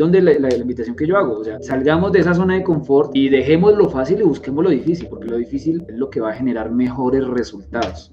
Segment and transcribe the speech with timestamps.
[0.00, 3.28] donde la, invitación que yo hago, o sea, salgamos de esa zona de confort y
[3.28, 6.32] dejemos lo fácil y busquemos lo difícil, porque lo difícil es lo que va a
[6.32, 8.10] generar mejores resultados.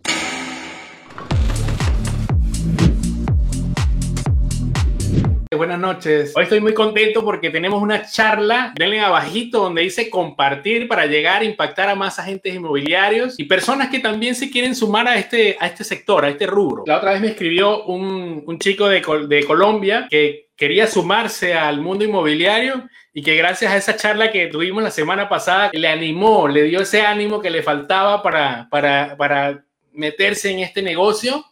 [5.55, 6.33] Buenas noches.
[6.35, 11.41] Hoy estoy muy contento porque tenemos una charla, denle abajito, donde dice compartir para llegar
[11.41, 15.55] a impactar a más agentes inmobiliarios y personas que también se quieren sumar a este,
[15.59, 16.83] a este sector, a este rubro.
[16.85, 21.79] La otra vez me escribió un, un chico de, de Colombia que quería sumarse al
[21.79, 22.83] mundo inmobiliario
[23.13, 26.81] y que gracias a esa charla que tuvimos la semana pasada le animó, le dio
[26.81, 31.45] ese ánimo que le faltaba para, para, para meterse en este negocio.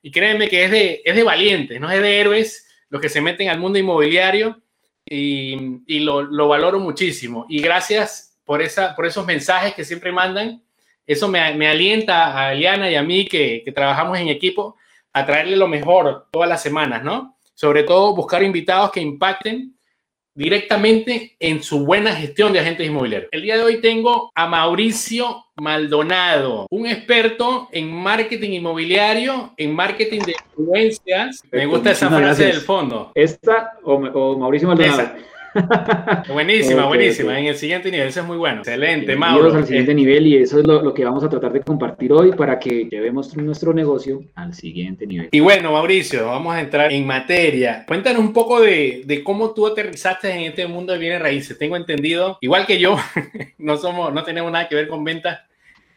[0.00, 3.22] Y créanme que es de, es de valientes, no es de héroes los que se
[3.22, 4.60] meten al mundo inmobiliario
[5.06, 7.46] y, y lo, lo, valoro muchísimo.
[7.48, 10.62] Y gracias por, esa, por esos mensajes que siempre mandan.
[11.06, 14.76] Eso me, me alienta a Eliana y a mí que, que trabajamos en equipo
[15.10, 17.38] a traerle lo mejor todas las semanas, ¿no?
[17.54, 19.74] Sobre todo buscar invitados que impacten
[20.34, 23.28] directamente en su buena gestión de agentes inmobiliarios.
[23.32, 30.20] El día de hoy tengo a Mauricio Maldonado, un experto en marketing inmobiliario, en marketing
[30.20, 31.42] de influencias.
[31.50, 33.12] Me gusta esa frase del fondo.
[33.14, 35.02] ¿Esta o, o Mauricio Maldonado?
[35.02, 35.31] Esa.
[36.28, 37.38] buenísima, buenísima.
[37.38, 38.58] En el siguiente nivel, eso es muy bueno.
[38.58, 39.54] Excelente, Mauro.
[39.54, 42.32] al siguiente nivel y eso es lo, lo, que vamos a tratar de compartir hoy
[42.32, 45.28] para que llevemos nuestro negocio al siguiente nivel.
[45.30, 47.84] Y bueno, Mauricio, vamos a entrar en materia.
[47.86, 51.58] Cuéntanos un poco de, de cómo tú aterrizaste en este mundo de bienes raíces.
[51.58, 52.96] Tengo entendido, igual que yo,
[53.58, 55.40] no somos, no tenemos nada que ver con ventas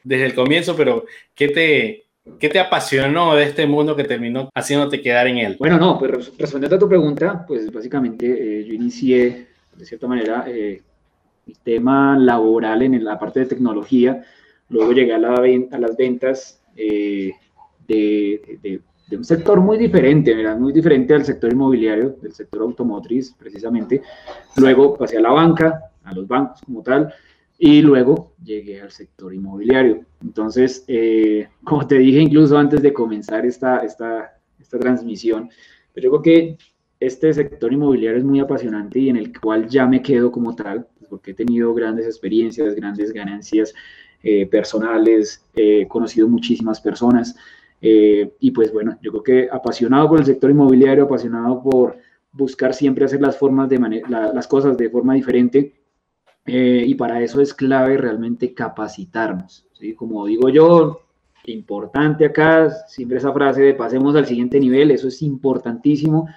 [0.03, 2.04] desde el comienzo, pero ¿qué te,
[2.39, 5.57] ¿Qué te apasionó de este mundo que terminó haciéndote quedar en él?
[5.59, 10.43] Bueno, no, pues respondiendo a tu pregunta, pues básicamente eh, yo inicié, de cierta manera,
[10.47, 10.81] eh,
[11.47, 14.23] el tema laboral en la parte de tecnología,
[14.69, 17.31] luego llegué a, la, a las ventas eh,
[17.87, 20.57] de, de, de, un sector muy diferente, ¿verdad?
[20.57, 24.01] muy diferente al sector inmobiliario, del sector automotriz precisamente,
[24.57, 27.13] luego pasé a la banca, a los bancos como tal,
[27.57, 30.05] y luego llegué al sector inmobiliario.
[30.21, 35.49] Entonces, eh, como te dije incluso antes de comenzar esta, esta, esta transmisión,
[35.93, 36.57] pues yo creo que
[36.99, 40.87] este sector inmobiliario es muy apasionante y en el cual ya me quedo como tal,
[40.97, 43.73] pues, porque he tenido grandes experiencias, grandes ganancias
[44.23, 47.35] eh, personales, eh, conocido muchísimas personas
[47.81, 51.97] y pues bueno, yo creo que apasionado por el sector inmobiliario, apasionado por
[52.31, 53.77] buscar siempre hacer las, formas de
[54.09, 55.71] la, las cosas de forma diferente
[56.45, 59.65] eh, y para eso es clave realmente capacitarnos.
[59.73, 59.93] ¿sí?
[59.93, 61.01] Como digo yo,
[61.45, 66.27] importante acá, siempre esa frase de pasemos al siguiente nivel, eso es importantísimo.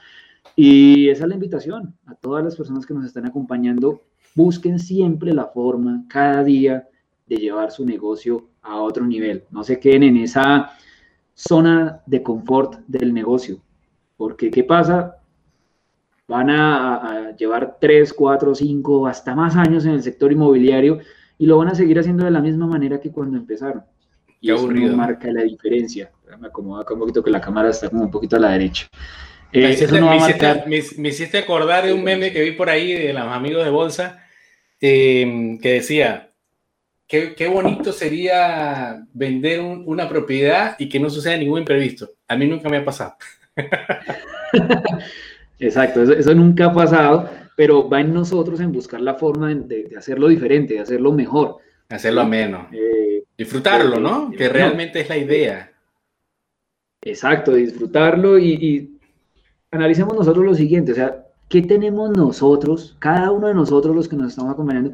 [0.57, 4.03] Y esa es la invitación a todas las personas que nos están acompañando.
[4.35, 6.89] Busquen siempre la forma, cada día,
[7.27, 9.45] de llevar su negocio a otro nivel.
[9.51, 10.71] No se queden en esa
[11.35, 13.61] zona de confort del negocio.
[14.17, 15.19] Porque, ¿qué pasa?
[16.29, 21.01] Van a, a, llevar 3, 4, 5, hasta más años en el sector inmobiliario
[21.39, 23.83] y lo van a seguir haciendo de la misma manera que cuando empezaron.
[24.41, 24.91] Y Qué eso aburrido.
[24.91, 26.13] No marca la diferencia.
[26.39, 28.87] Me acomodo acá un poquito que la cámara está como un poquito a la derecha.
[29.53, 32.53] Eh, me, hiciste, no me, hiciste, me, me, hiciste, acordar de un meme que vi
[32.53, 34.23] por ahí de los amigos de Bolsa
[34.79, 36.31] eh, que decía,
[37.07, 42.11] qué, qué, bonito sería vender un, una propiedad y que no suceda ningún imprevisto.
[42.29, 43.15] A mí nunca me ha pasado.
[45.59, 49.85] Exacto, eso, eso, nunca ha pasado, pero va en nosotros en buscar la forma de,
[49.85, 51.57] de hacerlo diferente, de hacerlo mejor.
[51.89, 52.69] Hacerlo ameno.
[52.73, 54.31] Eh, disfrutarlo, ¿no?
[54.31, 55.73] Que realmente es la idea.
[57.03, 58.99] Exacto, disfrutarlo y, y
[59.71, 64.17] analicemos nosotros lo siguiente, o sea, ¿qué tenemos nosotros, cada uno de nosotros los que
[64.17, 64.93] nos estamos acompañando,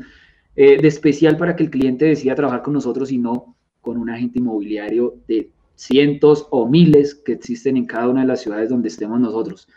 [0.57, 4.09] eh, de especial para que el cliente decida trabajar con nosotros y no con un
[4.09, 8.89] agente inmobiliario de cientos o miles que existen en cada una de las ciudades donde
[8.89, 9.69] estemos nosotros?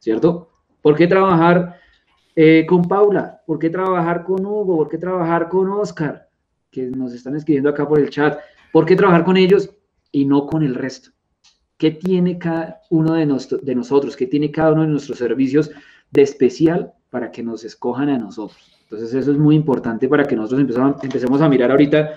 [0.00, 0.50] ¿Cierto?
[0.82, 1.76] ¿Por qué trabajar
[2.34, 3.42] eh, con Paula?
[3.46, 4.76] ¿Por qué trabajar con Hugo?
[4.78, 6.28] ¿Por qué trabajar con Oscar?
[6.70, 8.38] Que nos están escribiendo acá por el chat.
[8.72, 9.70] ¿Por qué trabajar con ellos
[10.10, 11.10] y no con el resto?
[11.76, 14.16] ¿Qué tiene cada uno de, nos, de nosotros?
[14.16, 15.70] ¿Qué tiene cada uno de nuestros servicios
[16.10, 18.76] de especial para que nos escojan a nosotros?
[18.84, 20.60] Entonces eso es muy importante para que nosotros
[21.02, 22.10] empecemos a mirar ahorita,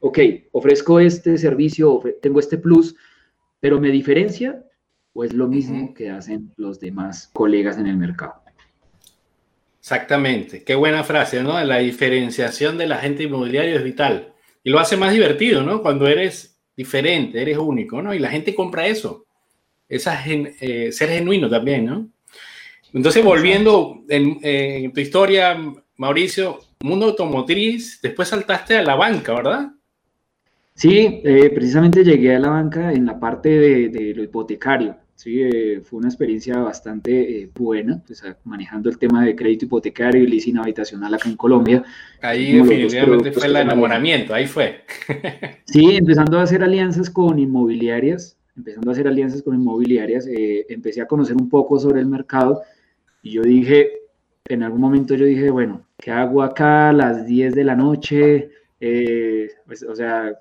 [0.00, 0.18] ok,
[0.52, 2.94] ofrezco este servicio, tengo este plus,
[3.60, 4.62] pero me diferencia
[5.18, 5.94] o es lo mismo uh -huh.
[5.94, 8.34] que hacen los demás colegas en el mercado.
[9.80, 11.60] Exactamente, qué buena frase, ¿no?
[11.64, 14.32] La diferenciación del agente inmobiliario es vital
[14.62, 15.82] y lo hace más divertido, ¿no?
[15.82, 18.14] Cuando eres diferente, eres único, ¿no?
[18.14, 19.26] Y la gente compra eso,
[19.88, 22.08] esa eh, ser genuino también, ¿no?
[22.92, 25.58] Entonces, volviendo en, eh, en tu historia,
[25.96, 29.72] Mauricio, mundo automotriz, después saltaste a la banca, ¿verdad?
[30.74, 35.07] Sí, eh, precisamente llegué a la banca en la parte de, de, lo hipotecario.
[35.18, 40.22] Sí, eh, fue una experiencia bastante eh, buena, pues, manejando el tema de crédito hipotecario
[40.22, 41.82] y leasing habitacional acá en Colombia.
[42.22, 44.82] Ahí definitivamente fue el enamoramiento, ahí fue.
[45.64, 51.00] sí, empezando a hacer alianzas con inmobiliarias, empezando a hacer alianzas con inmobiliarias, eh, empecé
[51.00, 52.62] a conocer un poco sobre el mercado
[53.20, 53.90] y yo dije,
[54.44, 58.50] en algún momento yo dije, bueno, ¿qué hago acá a las 10 de la noche?
[58.80, 60.38] Eh, pues, o sea,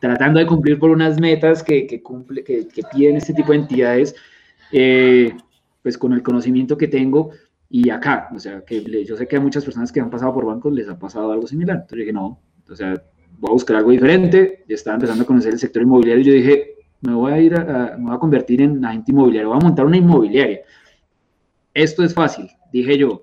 [0.00, 3.58] tratando de cumplir por unas metas que, que, cumple, que, que piden este tipo de
[3.58, 4.14] entidades,
[4.70, 5.34] eh,
[5.82, 7.32] pues con el conocimiento que tengo
[7.68, 10.44] y acá, o sea, que yo sé que a muchas personas que han pasado por
[10.44, 12.38] bancos les ha pasado algo similar, entonces dije, no,
[12.68, 13.02] o sea,
[13.38, 16.74] voy a buscar algo diferente, estaba empezando a conocer el sector inmobiliario y yo dije,
[17.00, 19.86] me voy a ir a, me voy a convertir en agente inmobiliario, voy a montar
[19.86, 20.60] una inmobiliaria.
[21.74, 23.22] Esto es fácil, dije yo.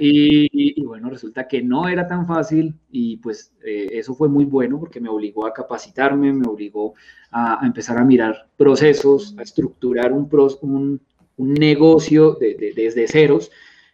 [0.00, 4.78] Y, bueno, resulta que no era tan fácil y pues eh, eso fue muy bueno
[4.80, 6.94] porque me obligó a capacitarme, me obligó
[7.30, 10.28] a, empezar a mirar procesos, a estructurar un,
[10.62, 11.00] un,
[11.36, 13.50] un negocio desde ceros,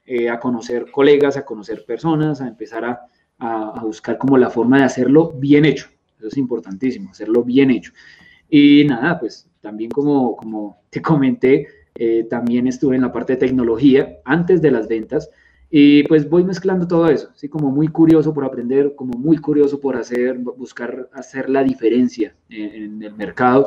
[0.06, 3.00] eh, a conocer colegas, a conocer personas, a empezar a,
[3.38, 5.88] a buscar como la forma de hacerlo bien hecho.
[6.18, 7.92] Eso es importantísimo, hacerlo bien hecho.
[8.48, 11.66] Y nada, pues también como, como te comenté,
[11.98, 15.30] eh, también estuve en la parte de tecnología antes de las ventas
[15.70, 19.80] y pues voy mezclando todo eso, así como muy curioso por aprender, como muy curioso
[19.80, 23.66] por hacer, buscar hacer la diferencia en, el mercado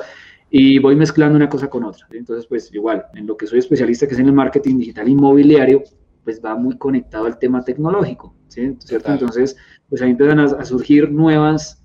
[0.50, 2.08] y voy mezclando una cosa con otra.
[2.12, 5.84] Entonces, pues igual, en lo que soy especialista, que es en el marketing digital inmobiliario,
[6.24, 8.76] pues va muy conectado al tema tecnológico, ¿sí?
[8.80, 9.12] ¿cierto?
[9.12, 9.58] Entonces,
[9.90, 11.84] pues ahí empiezan a surgir nuevas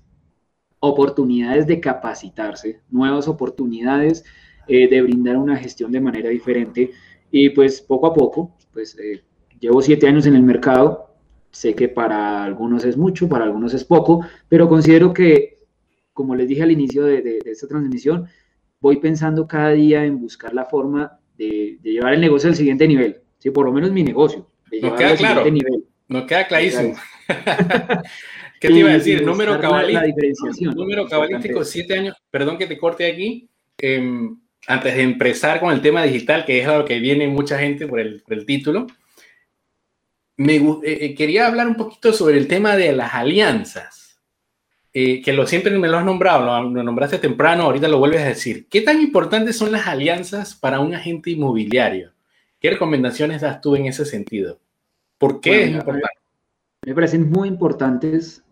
[0.79, 4.23] oportunidades de capacitarse, nuevas oportunidades
[4.67, 6.91] eh, de brindar una gestión de manera diferente.
[7.31, 9.23] Y pues poco a poco, pues eh,
[9.59, 11.15] llevo siete años en el mercado,
[11.51, 15.59] sé que para algunos es mucho, para algunos es poco, pero considero que,
[16.13, 18.27] como les dije al inicio de, esta transmisión,
[18.79, 23.21] voy pensando cada día en buscar la forma de, llevar el negocio al siguiente nivel,
[23.39, 23.51] ¿sí?
[23.51, 24.49] por lo menos mi negocio.
[24.81, 25.49] Nos queda claro.
[25.49, 25.85] Nivel.
[26.07, 26.95] Nos queda clarísimo.
[28.59, 29.25] ¿Qué te iba a decir?
[29.25, 30.71] número cabalístico.
[30.73, 32.15] número cabalístico, siete años.
[32.29, 33.49] Perdón que te corte aquí.
[33.77, 37.57] Em, antes de empezar con el tema digital, que es a lo que viene mucha
[37.59, 38.87] gente por el, título,
[40.37, 44.19] me eh, eh, quería hablar un poquito sobre el tema de las alianzas,
[44.93, 48.21] eh, que lo siempre me lo has nombrado, lo, lo, nombraste temprano, ahorita lo vuelves
[48.21, 48.67] a decir.
[48.69, 52.13] ¿Qué tan importantes son las alianzas para un agente inmobiliario?
[52.59, 54.59] ¿Qué recomendaciones das tú en ese sentido?
[55.17, 56.19] ¿Por qué es importante?
[56.85, 58.43] Me parecen muy importantes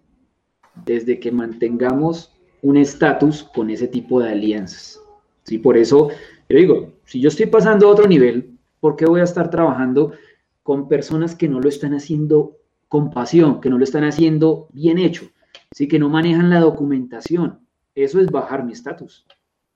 [0.85, 5.02] desde que mantengamos un estatus con ese tipo de alianzas.
[5.43, 5.57] ¿Sí?
[5.57, 6.09] Por eso,
[6.49, 10.13] yo digo, si yo estoy pasando a otro nivel, ¿por qué voy a estar trabajando
[10.61, 12.57] con personas que no lo están haciendo
[12.87, 15.25] con pasión, que no lo están haciendo bien hecho,
[15.71, 15.87] ¿sí?
[15.87, 17.59] que no manejan la documentación?
[17.95, 19.25] Eso es bajar mi estatus.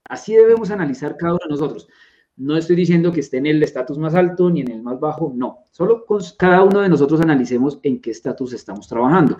[0.03, 1.87] Así debemos analizar cada uno de nosotros.
[2.37, 5.33] No estoy diciendo que esté en el estatus más alto ni en el más bajo,
[5.35, 5.63] no.
[5.71, 6.05] Solo
[6.37, 9.37] cada uno de nosotros analicemos en qué estatus estamos trabajando.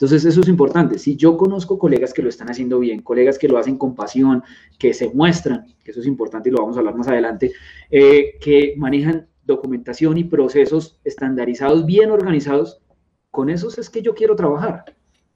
[0.00, 0.98] Entonces, eso es importante.
[0.98, 4.42] Si yo conozco colegas que lo están haciendo bien, colegas que lo hacen con pasión,
[4.78, 7.52] que se muestran, que eso es importante y lo vamos a hablar más adelante,
[7.90, 12.80] eh, que manejan documentación y procesos estandarizados, bien organizados,
[13.30, 14.86] con esos es que yo quiero trabajar.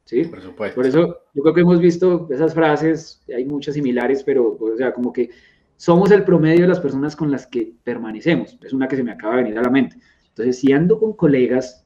[0.07, 0.25] ¿sí?
[0.25, 0.77] Por supuesto.
[0.77, 4.95] Por eso yo creo que hemos visto esas frases, hay muchas similares, pero, o sea,
[4.95, 5.29] como que
[5.77, 8.59] somos el promedio de las personas con las que permanecemos.
[8.63, 9.99] Es una que se me acaba de venir a la mente.
[10.29, 11.84] Entonces, si ando con colegas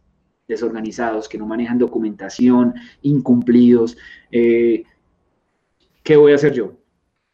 [0.48, 3.96] desorganizados, que no manejan documentación, incumplidos.
[4.32, 4.82] Eh,
[6.02, 6.72] ¿Qué voy a hacer yo?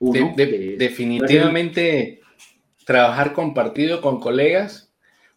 [0.00, 2.20] definitivamente,
[2.84, 4.92] trabajar compartido con colegas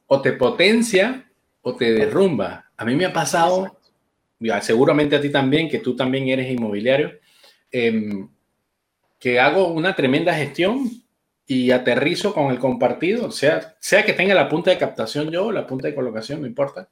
[0.07, 1.31] o te potencia
[1.62, 2.65] o te derrumba.
[2.75, 3.79] A mí me ha pasado,
[4.62, 7.13] seguramente a ti también, que tú también eres inmobiliario,
[7.72, 8.27] em,
[9.19, 10.89] que hago una tremenda gestión
[11.46, 15.53] y aterrizo con el compartido, sea, sea que tenga la punta de captación yo o
[15.53, 16.89] la punta de colocación, no importa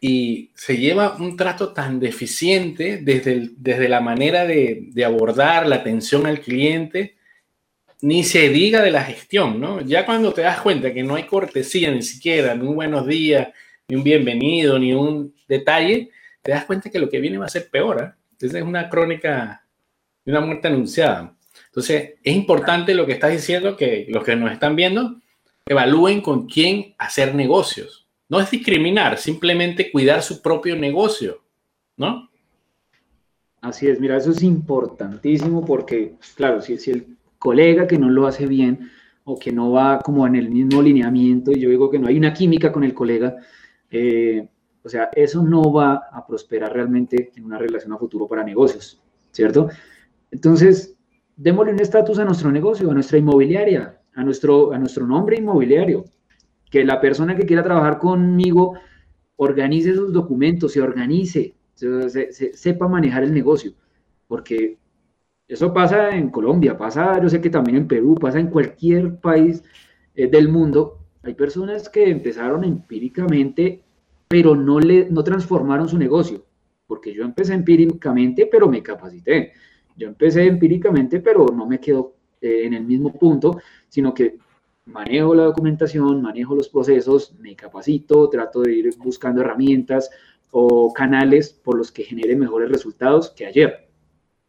[0.00, 6.26] y se lleva un trato tan deficiente desde, desde la manera de, abordar la atención
[6.26, 7.16] al cliente,
[8.00, 9.82] ni se diga de la gestión, ¿no?
[9.82, 13.48] Ya cuando te das cuenta que no hay cortesía ni siquiera, ni un buenos días,
[13.88, 17.50] ni un bienvenido, ni un detalle, te das cuenta que lo que viene va a
[17.50, 18.02] ser peor.
[18.02, 18.20] ¿eh?
[18.32, 19.66] Entonces es una crónica
[20.24, 21.36] de una muerte anunciada.
[21.66, 25.20] Entonces es importante lo que estás diciendo, que los que nos están viendo
[25.66, 27.99] evalúen con quién hacer negocios
[28.30, 31.42] no es discriminar, simplemente cuidar su propio negocio,
[31.96, 32.30] ¿no?
[33.60, 38.46] Así es, mira, eso es importantísimo porque, claro, si, el colega que no lo hace
[38.46, 38.88] bien
[39.24, 42.16] o que no va como en el mismo lineamiento, y yo digo que no hay
[42.16, 43.36] una química con el colega,
[43.90, 44.48] eh,
[44.82, 49.02] o sea, eso no va a prosperar realmente en una relación a futuro para negocios,
[49.32, 49.68] ¿cierto?
[50.30, 50.96] Entonces,
[51.36, 56.04] démosle un estatus a nuestro negocio, a nuestra inmobiliaria, a nuestro, a nuestro nombre inmobiliario.
[56.70, 58.74] Que la persona que quiera trabajar conmigo
[59.36, 61.54] organice sus documentos, se organice,
[62.52, 63.72] sepa manejar el negocio,
[64.28, 64.78] porque
[65.48, 69.64] eso pasa en Colombia, pasa, yo sé que también en Perú, pasa en cualquier país
[70.14, 70.98] eh, del mundo.
[71.24, 73.82] Hay personas que empezaron empíricamente,
[74.28, 76.44] pero no, le, no transformaron su negocio,
[76.86, 79.52] porque yo empecé empíricamente, pero me capacité.
[79.96, 83.58] Yo empecé empíricamente, pero no me quedo eh, en el mismo punto,
[83.88, 84.38] sino que
[84.84, 90.10] manejo la documentación, manejo los procesos, me capacito, trato de ir buscando herramientas
[90.50, 93.88] o canales por los que genere mejores resultados que ayer.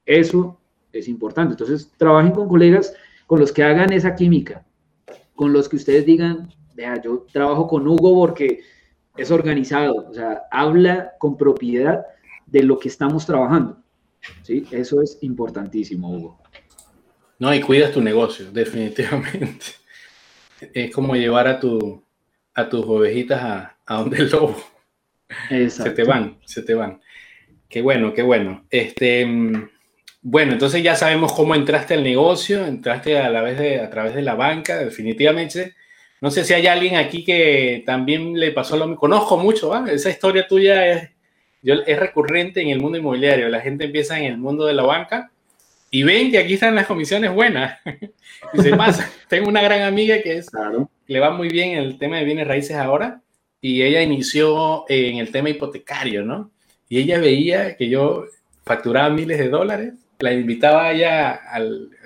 [0.05, 0.59] Eso
[0.91, 1.53] es importante.
[1.53, 2.93] Entonces, trabajen con colegas
[3.27, 4.65] con los que hagan esa química,
[5.35, 8.61] con los que ustedes digan, vea, yo trabajo con Hugo porque
[9.15, 12.05] es organizado, o sea, habla con propiedad
[12.45, 13.77] de lo que estamos trabajando.
[14.43, 14.65] ¿sí?
[14.71, 16.39] Eso es importantísimo, Hugo.
[17.39, 19.80] No, y cuidas tu negocio, definitivamente.
[20.73, 22.03] Es como llevar a, tu,
[22.53, 24.55] a tus ovejitas a, a donde el lobo.
[25.69, 27.01] Se te van, se te van.
[27.69, 28.65] Qué bueno, qué bueno.
[28.69, 29.25] Este,
[30.21, 34.13] bueno, entonces ya sabemos cómo entraste al negocio, entraste a, la vez de, a través
[34.13, 35.75] de la banca, definitivamente.
[36.19, 38.99] No sé si hay alguien aquí que también le pasó lo mismo.
[38.99, 41.09] Conozco mucho, esa historia tuya es,
[41.63, 43.49] yo, es recurrente en el mundo inmobiliario.
[43.49, 45.30] La gente empieza en el mundo de la banca
[45.91, 47.79] y ven que aquí están las comisiones buenas.
[48.53, 49.09] y se pasa.
[49.27, 50.47] Tengo una gran amiga que es,
[51.05, 53.21] le va muy bien en el tema de bienes raíces ahora
[53.59, 56.51] y ella inició en el tema hipotecario, ¿no?
[56.89, 58.25] Y ella veía que yo
[58.63, 61.59] facturaba miles de dólares la invitaba allá a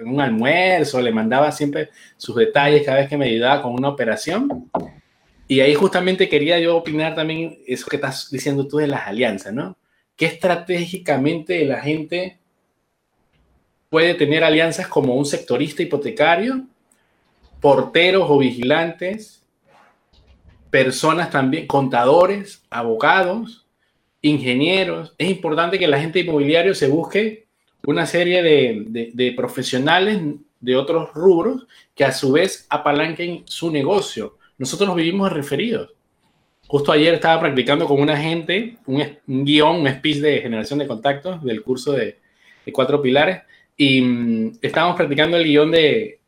[0.03, 4.69] un almuerzo, le mandaba siempre sus detalles cada vez que me ayudaba con una operación.
[5.47, 9.53] Y ahí justamente quería yo opinar también eso que estás diciendo tú de las alianzas,
[9.53, 9.77] ¿no?
[10.15, 12.39] ¿Qué estratégicamente la gente
[13.89, 16.65] puede tener alianzas como un sectorista hipotecario,
[17.61, 19.43] porteros o vigilantes,
[20.69, 23.65] personas también, contadores, abogados,
[24.21, 25.13] ingenieros?
[25.17, 27.45] Es importante que la gente inmobiliario se busque
[27.85, 30.21] una serie de, profesionales
[30.59, 34.37] de otros rubros que a su vez apalanquen su negocio.
[34.57, 35.93] Nosotros nos vivimos referidos.
[36.67, 41.43] Justo ayer estaba practicando con una gente un, guion, un speech de generación de contactos
[41.43, 42.17] del curso de,
[42.73, 43.43] cuatro pilares
[43.77, 46.19] y mm, estábamos practicando el guion de,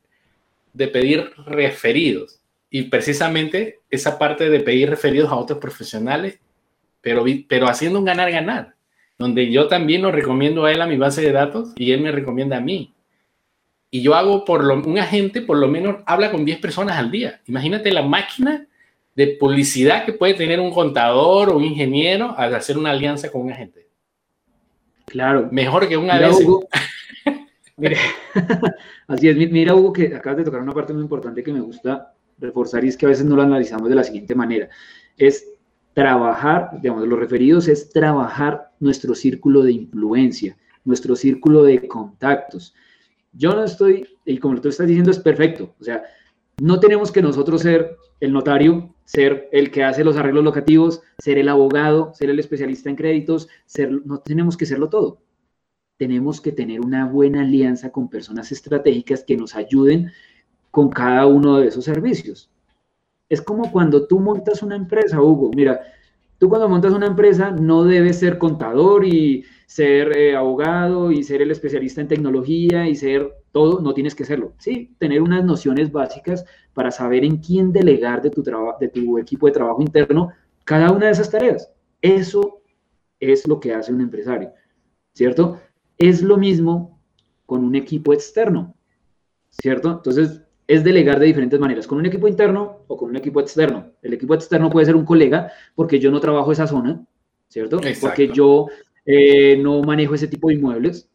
[0.73, 2.39] de pedir referidos.
[2.69, 6.39] Y precisamente esa parte de pedir referidos a otros profesionales,
[7.01, 8.75] pero, pero haciendo un ganar-ganar
[9.17, 12.11] donde yo también lo recomiendo a él a mi base de datos y él me
[12.11, 12.93] recomienda a mí.
[13.89, 17.09] Y yo hago por lo, un agente por lo menos habla con 10 personas al
[17.09, 17.41] día.
[17.47, 18.67] Imagínate la máquina
[19.15, 23.41] de publicidad que puede tener un contador o un ingeniero al hacer una alianza con
[23.41, 23.87] un agente.
[25.05, 25.47] Claro.
[25.51, 26.67] Mejor que un mira, Hugo,
[29.07, 32.13] así es, mira Hugo que acabas de tocar una parte muy importante que me gusta
[32.39, 34.69] reforzar y es que a veces no lo analizamos de la siguiente manera.
[35.15, 35.47] Es
[35.93, 42.73] trabajar, digamos, los referidos es trabajar nuestro círculo de influencia, nuestro círculo de contactos.
[43.31, 45.75] Yo no estoy, y como tú estás diciendo, es perfecto.
[45.79, 46.03] O sea,
[46.59, 51.37] no tenemos que nosotros ser el notario, ser el que hace los arreglos locativos, ser
[51.37, 55.21] el abogado, ser el especialista en créditos, ser, no tenemos que serlo todo.
[55.97, 60.11] Tenemos que tener una buena alianza con personas estratégicas que nos ayuden
[60.71, 62.49] con cada uno de esos servicios.
[63.29, 65.51] Es como cuando tú montas una empresa, Hugo.
[65.55, 65.81] Mira,
[66.37, 71.41] tú cuando montas una empresa no debes ser contador y ser eh, abogado y ser
[71.41, 74.53] el especialista en tecnología y ser todo, no tienes que serlo.
[74.59, 79.47] Sí, tener unas nociones básicas para saber en quién delegar de tu, de tu equipo
[79.47, 80.31] de trabajo interno
[80.63, 81.71] cada una de esas tareas.
[82.01, 82.61] Eso
[83.19, 84.53] es lo que hace un empresario,
[85.13, 85.59] ¿cierto?
[85.97, 86.99] Es lo mismo
[87.45, 88.75] con un equipo externo,
[89.49, 89.91] ¿cierto?
[89.91, 93.91] Entonces, es delegar de diferentes maneras, con un equipo interno o con un equipo externo.
[94.01, 97.05] El equipo externo puede ser un colega porque yo no trabajo esa zona,
[97.47, 97.79] ¿cierto?
[98.01, 98.67] Porque yo
[99.05, 101.09] eh, no manejo ese tipo de inmuebles,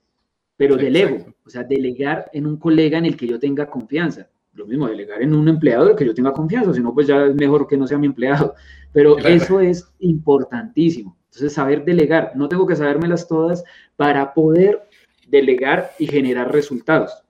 [0.56, 4.28] pero delego, o sea, delegar en un colega en el que yo tenga confianza.
[4.54, 7.06] Lo mismo, delegar en un empleado en el que yo tenga confianza, si no, pues
[7.06, 8.54] ya es mejor que no sea mi empleado.
[8.92, 11.16] Pero eso es importantísimo.
[11.32, 13.64] Entonces, saber delegar, no tengo que sabérmelas todas
[13.96, 14.88] para poder
[15.28, 17.24] delegar y generar resultados.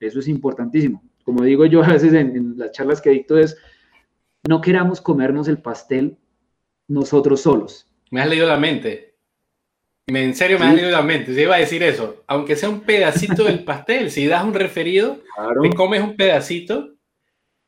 [0.00, 3.56] Eso es importantísimo como digo yo a veces en, las charlas que dicto, es
[4.46, 6.16] no queramos comernos el pastel
[6.86, 7.88] nosotros solos.
[8.10, 9.14] Me has leído la mente.
[10.06, 11.34] En serio, me has leído la mente.
[11.34, 12.22] Se iba a decir eso.
[12.26, 15.22] Aunque sea un pedacito del pastel, si das un referido,
[15.62, 16.92] te comes un pedacito,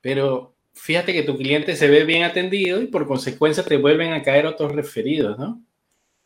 [0.03, 4.23] pero fíjate que tu cliente se ve bien atendido y por consecuencia te vuelven a
[4.23, 5.63] caer otros referidos, ¿no?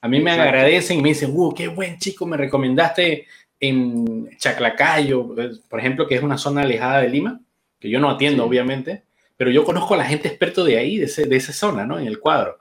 [0.01, 2.27] A mí me agradecen y me dicen, ¡uh, qué buen chico!
[2.27, 3.27] Me recomendaste
[3.61, 5.35] en Chaclacayo,
[5.69, 7.41] por ejemplo, que es una zona alejada de Lima,
[7.79, 9.05] que yo no atiendo, obviamente,
[9.37, 11.99] pero yo conozco a la gente experto de ahí, de, de esa zona, ¿no?
[11.99, 12.59] En el cuadro.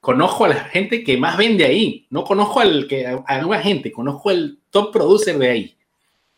[0.00, 2.06] Conozco a la gente que más vende ahí.
[2.10, 5.76] No conozco al que, a, a gente, conozco al top producer de ahí.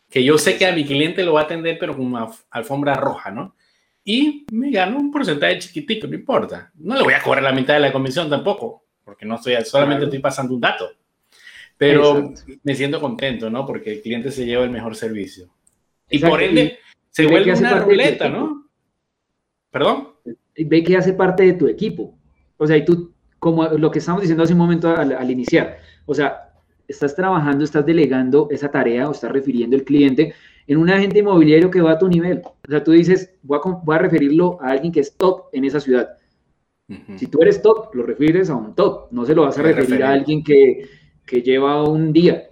[0.09, 2.93] Que yo sé que a mi cliente lo va a atender, pero con una alfombra
[2.93, 3.55] roja, ¿no?
[4.03, 6.71] Y me gano un porcentaje chiquitico, no importa.
[6.75, 10.05] No le voy a cobrar la mitad de la comisión tampoco, porque no estoy, solamente
[10.05, 10.89] estoy pasando un dato.
[11.77, 12.33] Pero
[12.63, 13.65] me siento contento, ¿no?
[13.65, 15.49] Porque el cliente se lleva el mejor servicio.
[16.09, 16.79] Y por ende,
[17.11, 18.67] se vuelve una ruleta, ¿no?
[19.69, 20.09] ¿Perdón?
[20.57, 22.17] Ve que hace parte de tu equipo.
[22.57, 26.13] O sea, y tú, como lo que estamos diciendo hace un momento al, iniciar, o
[26.13, 26.53] sea,
[26.87, 30.33] estás trabajando, estás delegando esa tarea o estás refiriendo el cliente
[30.67, 32.41] en un agente inmobiliario que va a tu nivel.
[32.45, 35.65] O sea, tú dices, voy a, voy a referirlo a alguien que es top en
[35.65, 36.17] esa ciudad.
[37.17, 39.07] Si tú eres top, lo refieres a un top.
[39.11, 40.87] No se lo vas a referir a alguien que,
[41.25, 42.49] que, lleva un día.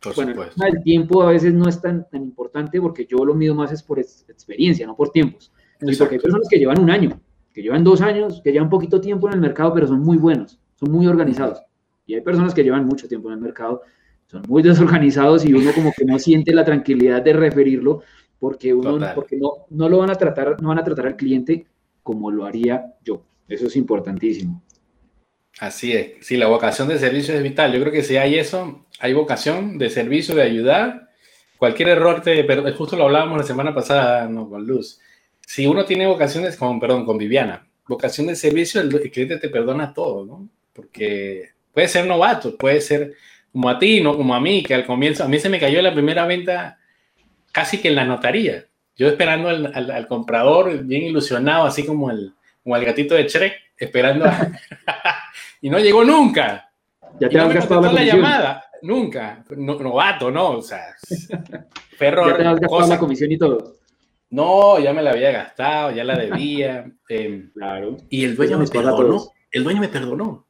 [0.00, 3.54] Por bueno, el tiempo a veces no es tan, tan importante porque yo lo mido
[3.54, 5.50] más es por experiencia, no por tiempos
[5.98, 7.20] porque hay personas que llevan un año,
[7.52, 10.58] que llevan dos años, que llevan poquito tiempo en el mercado, pero son muy buenos,
[10.74, 11.62] son muy organizados.
[12.06, 13.82] Y hay personas que llevan mucho tiempo en el mercado,
[14.26, 18.02] son muy desorganizados y uno como que no siente la tranquilidad de referirlo
[18.38, 21.66] porque uno porque no, no lo van a tratar, no van a tratar al cliente
[22.02, 23.22] como lo haría yo.
[23.48, 24.62] Eso es importantísimo.
[25.58, 26.26] Así es.
[26.26, 27.72] Sí, la vocación de servicio es vital.
[27.72, 31.08] Yo creo que si hay eso, hay vocación de servicio, de ayudar.
[31.56, 34.48] Cualquier error te, pero justo lo hablábamos la semana pasada ¿no?
[34.48, 35.00] con Luz
[35.46, 39.94] si uno tiene vocaciones, con, perdón, con Viviana, vocación de servicio, el, cliente te perdona
[39.94, 40.48] todo, ¿no?
[40.72, 43.14] Porque puede ser novato, puede ser
[43.52, 45.80] como a ti, no como a mí, que al comienzo, a mí se me cayó
[45.80, 46.78] la primera venta
[47.52, 48.66] casi que en la notaría.
[48.96, 52.32] Yo esperando al, comprador, bien ilusionado, así como el,
[52.66, 54.24] como el gatito de Shrek, esperando.
[55.62, 56.68] y no llegó nunca.
[57.20, 58.64] Ya te has gastado la, llamada.
[58.82, 59.44] Nunca.
[59.56, 60.48] novato, ¿no?
[60.58, 60.82] O sea,
[61.98, 62.28] perro.
[62.28, 63.76] Ya te has gastado la comisión y todo.
[64.30, 66.90] No, ya me la había gastado, ya la debía.
[67.08, 67.98] Em, claro.
[68.10, 69.30] Y el dueño me perdonó.
[69.52, 70.48] El dueño me perdonó.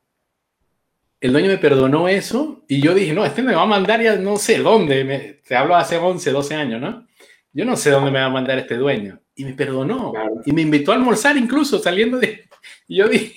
[1.21, 4.17] El dueño me perdonó eso y yo dije, no, este me va a mandar ya
[4.17, 5.43] no sé dónde.
[5.47, 7.07] te hablo hace 11, 12 años, ¿no?
[7.53, 9.21] Yo no sé dónde me va a mandar este dueño.
[9.37, 10.13] Y me perdonó.
[10.45, 12.49] Y me invitó a almorzar incluso saliendo de...
[12.89, 13.37] Yo dije,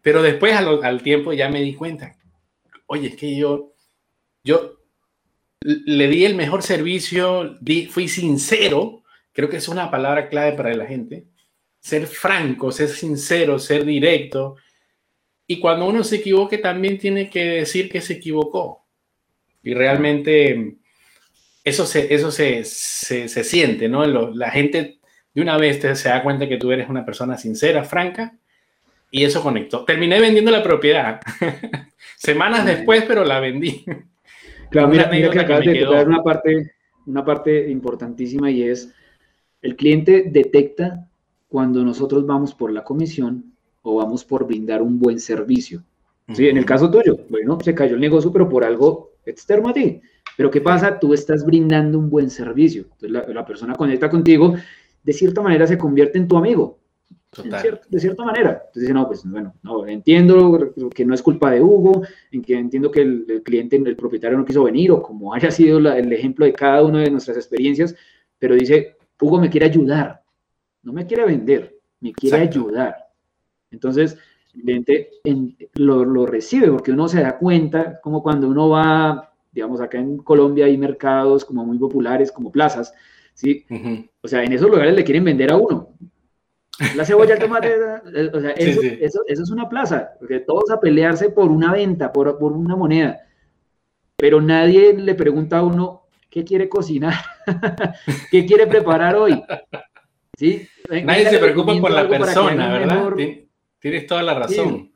[0.00, 2.16] pero después al, al tiempo ya me di cuenta.
[2.86, 3.74] Oye, es que yo,
[4.42, 4.78] yo
[5.60, 9.02] le di el mejor servicio, di, fui sincero
[9.36, 11.26] Creo que es una palabra clave para la gente.
[11.78, 14.56] Ser franco, ser sincero, ser directo.
[15.46, 18.86] Y cuando uno se equivoque, también tiene que decir que se equivocó.
[19.62, 20.78] Y realmente
[21.62, 24.06] eso se, eso se, se, siente, ¿no?
[24.06, 25.00] la gente
[25.36, 28.34] de una vez te, se da cuenta que tú eres una persona sincera, franca,
[29.10, 29.84] y eso conectó.
[29.84, 31.20] Terminé vendiendo la propiedad.
[32.16, 33.84] Semanas después, pero la vendí.
[34.70, 36.72] Claro, mira, mira que acabas de tocar una parte,
[37.04, 38.92] una parte importantísima y es
[39.60, 41.06] el cliente detecta
[41.48, 45.84] cuando nosotros vamos por la comisión o vamos por brindar un buen servicio.
[46.32, 46.48] ¿Sí?
[46.48, 50.00] En el caso tuyo, bueno, se cayó el negocio, pero por algo externo a ti.
[50.36, 50.98] Pero ¿qué pasa?
[50.98, 52.86] Tú estás brindando un buen servicio.
[53.00, 54.54] Entonces la, persona conecta contigo,
[55.06, 56.80] de cierta manera se convierte en tu amigo.
[57.88, 58.64] de cierta manera.
[58.66, 62.90] Entonces no, pues bueno, no, entiendo que no es culpa de Hugo, en que entiendo
[62.90, 66.52] que el, cliente, el propietario no quiso venir, o como haya sido el ejemplo de
[66.52, 67.94] cada una de nuestras experiencias,
[68.38, 70.22] pero dice, Hugo me quiere ayudar,
[70.82, 72.96] no me quiere vender, me quiere ayudar.
[73.70, 74.18] Entonces,
[74.54, 75.10] el cliente
[75.74, 80.66] lo, recibe porque uno se da cuenta, como cuando uno va, digamos, acá en Colombia
[80.66, 82.92] hay mercados como muy populares, como plazas,
[83.36, 83.64] ¿sí?
[84.22, 85.94] O sea, en esos lugares le quieren vender a uno.
[86.94, 87.68] La cebolla, el tomate,
[88.14, 92.38] eh, o sea, eso, es una plaza, porque todos a pelearse por una venta, por,
[92.38, 93.20] por una moneda.
[94.16, 97.14] Pero nadie le pregunta a uno, ¿qué quiere cocinar?
[98.30, 99.42] ¿Qué quiere preparar hoy?
[100.36, 100.66] ¿Sí?
[101.04, 103.12] Nadie se preocupa por la persona, ¿verdad?
[103.78, 104.92] Tienes toda la razón.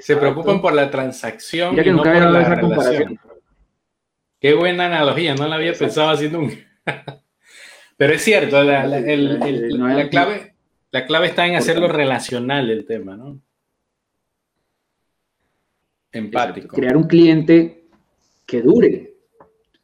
[0.00, 3.18] se preocupan por la transacción y no por la relación.
[4.40, 6.56] Qué buena analogía, no la había pensado así nunca.
[8.00, 8.80] Pero es cierto, la,
[10.08, 10.54] clave,
[10.90, 13.38] la clave está en hacerlo relacional el tema, ¿no?
[16.10, 16.74] Empático.
[16.74, 17.84] Crear un cliente
[18.46, 19.16] que dure,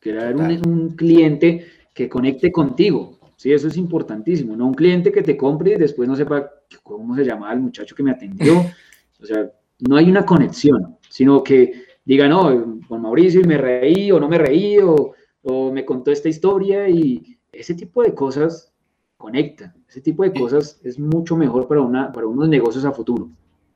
[0.01, 3.19] crear un, cliente que conecte contigo.
[3.37, 4.57] Sí, eso es importantísimo.
[4.57, 6.51] No un cliente que te compre y después no sepa
[6.83, 8.65] cómo se llamaba el muchacho que me atendió.
[9.21, 9.51] O sea,
[9.81, 14.29] no hay una conexión, sino que diga, no, con Mauricio y me reí o no
[14.29, 18.73] me reí o, o me contó esta historia y ese tipo de cosas
[19.17, 19.75] conectan.
[19.89, 23.29] Ese tipo de cosas es mucho mejor para, una, para unos negocios a futuro.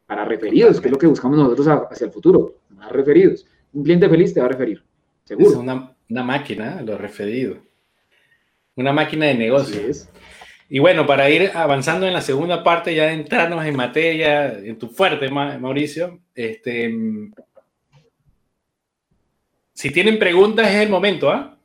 [0.07, 2.57] Para referidos, que es lo que buscamos nosotros hacia el futuro.
[2.71, 3.47] Más referidos.
[3.73, 4.83] Un cliente feliz te va a referir.
[5.25, 5.61] Seguro.
[5.61, 7.59] una, máquina, lo referido.
[8.75, 10.09] Una máquina de negocios.
[10.69, 14.79] Y bueno, para ir avanzando en la segunda parte, ya de entrarnos en materia, en
[14.79, 16.93] tu fuerte, Mauricio, este,
[19.81, 21.57] si tienen preguntas es el momento, ¿ah?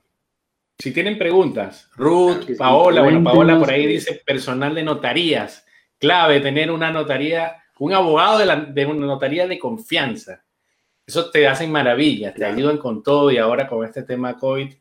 [0.78, 5.66] Si tienen preguntas, Ruth, Paola, bueno, Paola por ahí dice personal de notarías,
[5.98, 10.44] clave tener una notaría, un abogado de, la, de una notaría de confianza.
[11.08, 14.74] Eso te hacen maravillas, te ayudan con todo y ahora con este tema COVID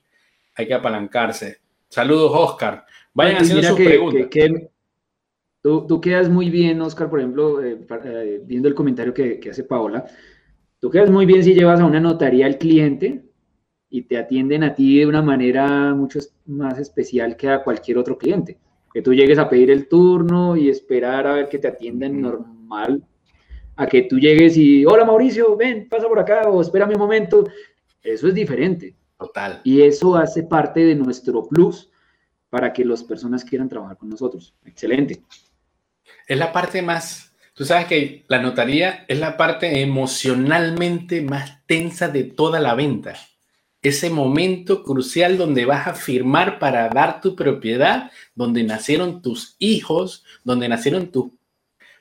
[0.57, 1.59] hay que apalancarse.
[1.88, 2.85] Saludos, Oscar.
[3.12, 4.28] Vayan haciendo sus preguntas.
[5.62, 10.04] tú, quedas muy bien, Oscar, por ejemplo, eh, eh, viendo el comentario que, hace Paola.
[10.80, 13.23] Tú quedas muy bien si llevas a una notaría al cliente
[13.94, 18.18] y te atienden a ti de una manera mucho más especial que a cualquier otro
[18.18, 18.59] cliente.
[18.92, 23.04] Que tú llegues a pedir el turno y esperar a ver que te atiendan normal,
[23.76, 27.44] a que tú llegues y, hola Mauricio, ven, pasa por acá o espérame un momento.
[28.02, 28.96] Eso es diferente.
[29.16, 29.61] Total.
[29.62, 31.88] Y eso hace parte de nuestro plus
[32.50, 34.57] para que las personas quieran trabajar con nosotros.
[34.64, 35.22] Excelente.
[36.26, 42.09] Es la parte más, tú sabes que la notaría es la parte emocionalmente más tensa
[42.09, 43.14] de toda la venta.
[43.84, 50.24] Ese momento crucial donde vas a firmar para dar tu propiedad, donde nacieron tus hijos,
[50.42, 51.30] donde nacieron tus,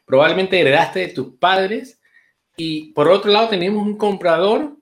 [0.05, 1.99] probablemente heredaste de tus padres.
[2.57, 4.77] Y por otro lado tenemos un comprador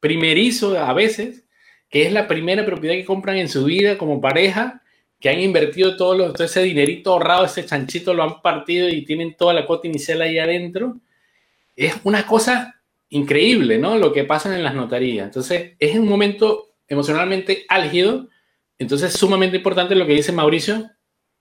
[0.00, 1.44] primerizo a veces,
[1.90, 4.82] que es la primera propiedad que compran en su vida como pareja
[5.20, 9.52] que han invertido todo, ese dinerito ahorrado, ese chanchito lo han partido y tienen toda
[9.52, 10.96] la cuota inicial ahí adentro.
[11.74, 12.77] Es una cosa
[13.10, 13.98] increíble, ¿no?
[13.98, 15.26] Lo que pasa en las notarías.
[15.26, 18.28] Entonces, es un momento emocionalmente álgido.
[18.78, 20.90] Entonces, es sumamente importante lo que dice Mauricio,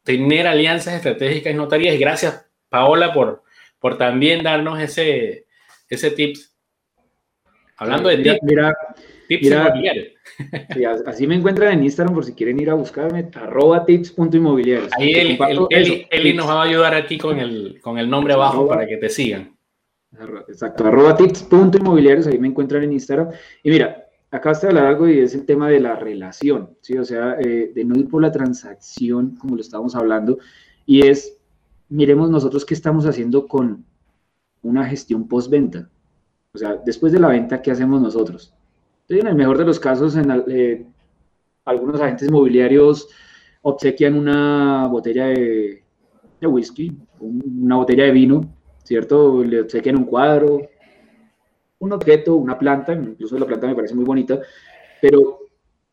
[0.03, 1.99] tener alianzas estratégicas en notarías.
[1.99, 3.43] Gracias, Paola, por,
[3.79, 5.45] por también darnos ese,
[5.89, 6.55] ese tips.
[7.77, 8.73] Hablando de tips, mira,
[9.27, 9.51] tips
[11.05, 14.91] así me encuentran en Instagram por si quieren ir a buscarme, arroba tips.inmobiliarios.
[14.97, 18.97] Ahí Eli, nos va a ayudar aquí con el, con el nombre abajo para que
[18.97, 19.56] te sigan.
[20.47, 23.29] Exacto, arroba tips.inmobiliarios, ahí me encuentran en Instagram.
[23.63, 26.97] Y mira, acá está hablar algo y es el tema de la relación, ¿sí?
[26.97, 30.37] O sea, eh, de no ir por la transacción, como lo estábamos hablando,
[30.85, 31.37] y es,
[31.89, 33.85] miremos nosotros qué estamos haciendo con
[34.63, 35.89] una gestión postventa.
[36.53, 38.53] O sea, después de la venta, ¿qué hacemos nosotros?
[39.09, 40.85] en el mejor de los casos, en, eh,
[41.63, 43.07] algunos agentes inmobiliarios
[43.61, 45.83] obsequian una botella de,
[46.41, 48.56] whisky, una botella de vino,
[48.87, 49.43] ¿cierto?
[49.43, 50.61] Le obsequian un cuadro,
[51.79, 54.39] un objeto, una planta, incluso la planta me parece muy bonita,
[55.01, 55.39] pero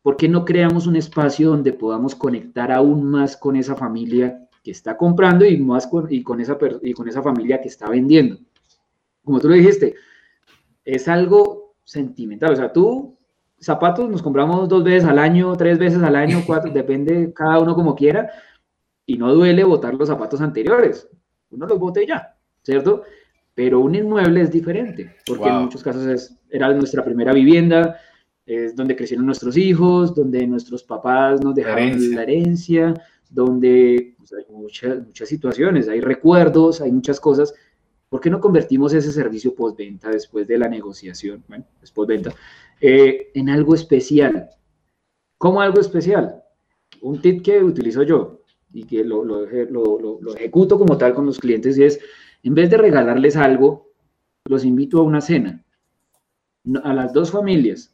[0.01, 4.71] ¿por qué no creamos un espacio donde podamos conectar aún más con esa familia que
[4.71, 8.37] está comprando y más con, y con, esa, y con esa familia que está vendiendo?
[9.25, 9.95] Como tú lo dijiste,
[10.85, 12.53] es algo sentimental.
[12.53, 13.17] O sea, tú,
[13.59, 17.75] zapatos nos compramos dos veces al año, tres veces al año, cuatro, depende cada uno
[17.75, 18.31] como quiera,
[19.05, 21.09] y no duele botar los zapatos anteriores.
[21.49, 22.34] Uno los bote ya,
[22.65, 23.03] ¿cierto?
[23.53, 27.95] Pero un inmueble es diferente, porque en muchos casos es, era nuestra primera vivienda,
[28.45, 32.93] es donde crecieron nuestros hijos, donde nuestros papás nos dejaron la herencia,
[33.29, 37.53] donde pues, hay muchas, muchas situaciones, hay recuerdos, hay muchas cosas
[38.09, 42.33] ¿Por qué no convertimos ese servicio postventa después de la negociación, bueno, después venta,
[42.79, 44.49] eh, en algo especial?
[45.37, 46.41] ¿Cómo algo especial?
[47.01, 51.39] Un tip que utilizo yo y que lo, lo, lo, ejecuto como tal con los
[51.39, 51.99] clientes y es,
[52.45, 53.89] en vez de regalarles algo,
[54.45, 55.65] los invito a una cena.
[56.83, 57.91] A las dos familias,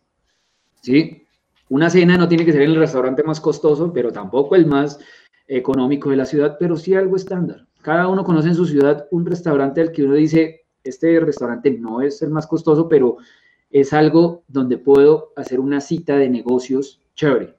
[0.82, 1.24] ¿sí?
[1.70, 5.00] Una cena no tiene que ser en el restaurante más costoso, pero tampoco el más
[5.48, 7.66] económico de la ciudad, pero sí algo estándar.
[7.82, 12.02] Cada uno conoce en su ciudad un restaurante al que uno dice, este restaurante no
[12.02, 13.18] es el más costoso, pero
[13.70, 17.56] es algo donde puedo hacer una cita de negocios chévere.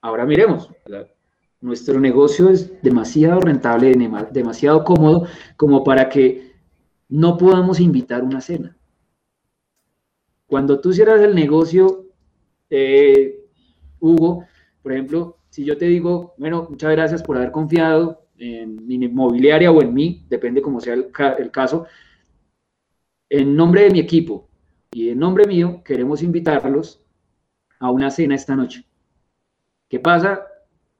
[0.00, 0.70] Ahora miremos,
[1.60, 3.94] nuestro negocio es demasiado rentable,
[4.32, 6.52] demasiado cómodo como para que
[7.08, 8.76] no podamos invitar una cena.
[10.46, 12.06] Cuando tú cierras el negocio,
[12.70, 13.46] eh,
[14.00, 14.46] Hugo,
[14.82, 19.70] por ejemplo, si yo te digo, bueno, muchas gracias por haber confiado, en mi inmobiliaria
[19.70, 21.86] o en mí, depende como sea el, caso,
[23.28, 24.48] en nombre de mi equipo
[24.90, 27.02] y en nombre mío, queremos invitarlos
[27.78, 28.84] a una cena esta noche.
[29.88, 30.49] ¿Qué pasa?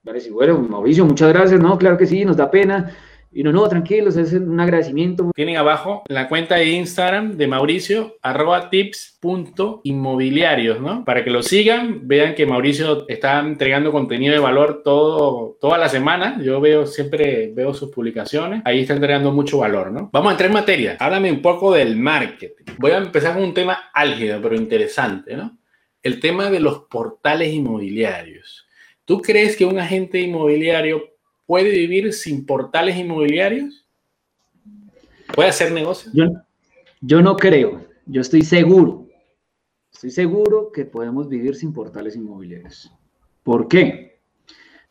[0.03, 2.91] Vale, si bueno, Mauricio, muchas gracias, no, claro que sí, nos da pena,
[3.33, 5.31] y no, no, tranquilos, es un agradecimiento.
[5.37, 11.05] Tienen abajo la cuenta de Instagram de Mauricio, arroba tips.inmobiliarios, ¿no?
[11.05, 15.89] Para que lo sigan, vean que Mauricio está entregando contenido de valor todo, toda la
[15.89, 16.43] semana.
[16.43, 18.63] Yo veo, siempre veo sus publicaciones.
[18.65, 20.11] Ahí está entregando mucho valor, ¿no?
[20.13, 20.97] Vamos a entrar en materia.
[20.99, 22.65] Háblame un poco del marketing.
[22.79, 25.57] Voy a empezar con un tema álgido, pero interesante, ¿no?
[26.03, 28.60] El tema de los portales inmobiliarios.
[29.11, 31.03] ¿Tú crees que un agente inmobiliario
[31.45, 33.85] puede vivir sin portales inmobiliarios?
[35.35, 36.13] ¿Puede hacer negocio?
[36.15, 36.27] Yo,
[37.01, 39.09] yo no creo, yo estoy seguro,
[39.93, 42.93] estoy seguro que podemos vivir sin portales inmobiliarios.
[43.43, 44.21] ¿Por qué?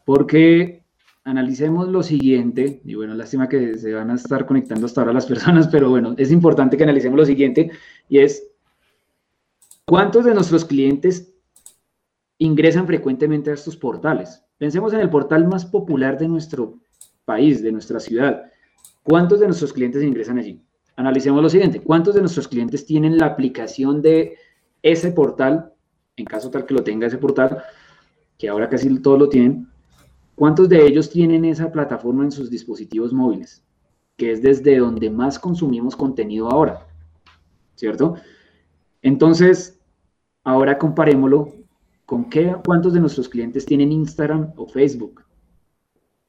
[0.04, 0.84] Porque
[1.24, 5.26] analicemos lo siguiente, y bueno, lástima que se van a estar conectando hasta ahora las
[5.28, 7.72] personas, pero bueno, es importante que analicemos lo siguiente,
[8.10, 8.46] y es,
[9.86, 11.39] ¿cuántos de nuestros clientes
[12.40, 14.44] ingresan frecuentemente a estos portales?
[14.58, 16.80] Pensemos en el portal más popular de nuestro
[17.26, 18.42] país, de nuestra ciudad.
[19.04, 20.62] ¿Cuántos de nuestros clientes ingresan allí?
[20.96, 24.36] Analicemos lo siguiente, ¿cuántos de nuestros clientes tienen la aplicación de
[24.82, 25.72] ese portal,
[26.18, 27.64] en caso tal que lo tenga ese portal,
[28.38, 29.70] que ahora casi todos lo tienen,
[30.40, 33.62] ¿Cuántos de ellos tienen esa plataforma en sus dispositivos móviles?
[34.16, 36.88] Que es desde donde más consumimos contenido ahora,
[37.76, 38.16] ¿cierto?
[39.02, 39.82] Entonces,
[40.46, 41.56] ahora comparémoslo
[42.10, 45.24] con qué, cuántos de nuestros clientes tienen Instagram o Facebook.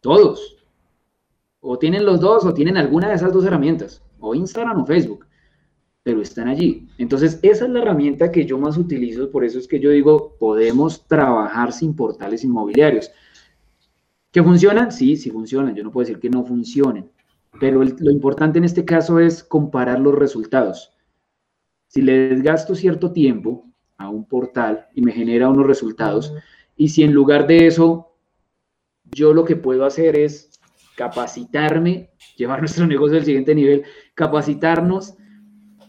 [0.02, 0.58] Todos.
[1.60, 5.26] O tienen los dos o tienen alguna de esas dos herramientas, o Instagram o Facebook,
[6.02, 6.86] pero están allí.
[6.98, 10.36] Entonces, esa es la herramienta que yo más utilizo, por eso es que yo digo,
[10.38, 13.10] podemos trabajar sin portales inmobiliarios.
[14.32, 14.92] ¿Que funcionan?
[14.92, 15.74] Sí, sí funcionan.
[15.74, 17.10] Yo no puedo decir que no funcionen.
[17.58, 20.92] Pero lo importante en este caso es comparar los resultados.
[21.86, 23.69] Si les gasto cierto tiempo
[24.00, 26.32] a un portal y me genera unos resultados,
[26.74, 28.14] y si en lugar de eso
[29.12, 30.58] yo lo que puedo hacer es
[30.96, 33.84] capacitarme, llevar nuestro negocio al siguiente nivel,
[34.14, 35.14] capacitarnos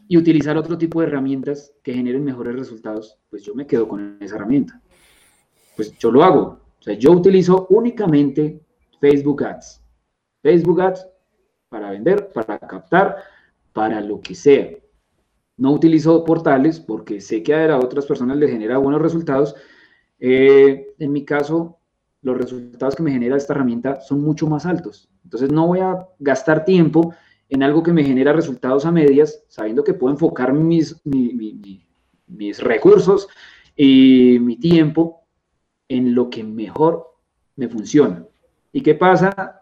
[0.10, 4.18] y utilizar otro tipo de herramientas que generen mejores resultados, pues yo me quedo con
[4.20, 4.82] esa herramienta.
[5.78, 8.60] Pues yo lo hago, o sea, yo utilizo únicamente
[9.00, 9.82] Facebook Ads.
[10.42, 11.08] Facebook Ads
[11.70, 13.16] para vender, para captar,
[13.72, 14.70] para lo que sea.
[15.62, 19.54] No utilizo portales porque sé que a otras personas les genera buenos resultados.
[20.18, 21.78] Eh, en mi caso,
[22.24, 25.08] los resultados que me genera esta herramienta son mucho más altos.
[25.24, 27.14] Entonces no voy a gastar tiempo
[27.48, 33.28] en algo que me genera resultados a medias, sabiendo que puedo enfocar mis, mis recursos
[33.76, 35.28] y mi tiempo
[35.88, 37.06] en lo que mejor
[37.56, 38.26] me funciona.
[38.74, 39.62] ¿Y qué pasa?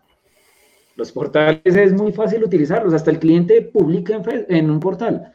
[0.95, 2.93] Los portales es muy fácil utilizarlos.
[2.93, 5.33] Hasta el cliente publica en, un portal.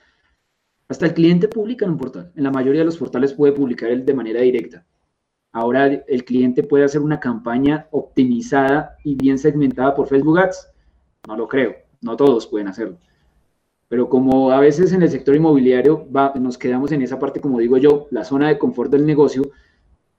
[0.89, 2.33] Hasta el cliente publica en un portal.
[2.37, 4.85] En la mayoría de los portales puede publicar él de manera directa.
[5.53, 10.69] Ahora el cliente puede hacer una campaña optimizada y bien segmentada por Facebook Ads.
[11.29, 11.75] No lo creo.
[12.03, 12.99] No todos pueden hacerlo.
[13.89, 16.07] Pero como a veces en el sector inmobiliario
[16.41, 19.45] nos quedamos en esa parte, como digo yo, la zona de confort del negocio,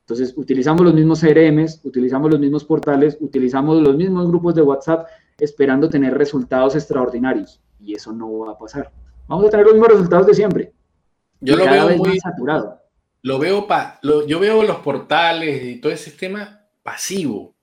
[0.05, 5.07] entonces, utilizamos los mismos CRMs, utilizamos los mismos portales, utilizamos los mismos grupos de WhatsApp,
[5.39, 7.59] esperando tener resultados extraordinarios.
[7.79, 8.91] Y eso no va a pasar.
[9.27, 10.71] Vamos a tener los mismos resultados de siempre.
[11.39, 12.81] Yo lo veo muy saturado.
[13.21, 17.55] Lo veo pa, yo veo los portales y todo ese sistema pasivo.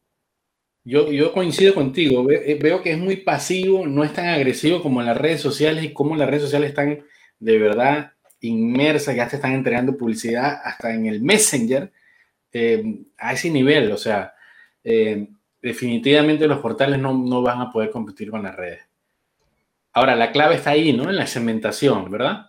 [0.85, 5.01] Yo, yo coincido contigo, eh, veo que es muy pasivo, no es tan agresivo como
[5.01, 7.05] las redes sociales y como las redes sociales están
[7.39, 11.93] de verdad inmersas, ya te están entregando publicidad hasta en el Messenger
[12.53, 13.93] eh, a ese nivel.
[13.93, 14.35] O sea,
[14.85, 15.29] eh,
[15.61, 18.81] definitivamente los portales no, van a poder competir con las redes.
[19.93, 21.11] Ahora, la clave está ahí, ¿no?
[21.11, 22.47] En la segmentación, ¿verdad?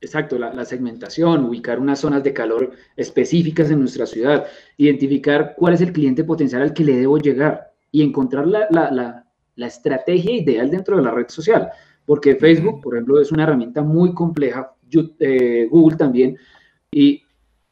[0.00, 5.80] Exacto, la, segmentación, ubicar unas zonas de calor específicas en nuestra ciudad, identificar cuál es
[5.80, 9.24] el cliente potencial al que le debo llegar y encontrar la,
[9.56, 11.70] la estrategia ideal dentro de la red social.
[12.04, 14.74] Porque Facebook, por ejemplo, es una herramienta muy compleja,
[15.18, 16.36] eh, Google también,
[16.90, 17.22] y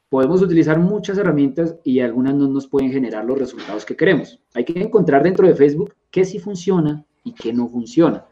[0.09, 4.40] podemos utilizar muchas herramientas y algunas no nos pueden generar los resultados que queremos.
[4.55, 8.26] Hay que encontrar dentro de Facebook qué sí funciona y qué no funciona.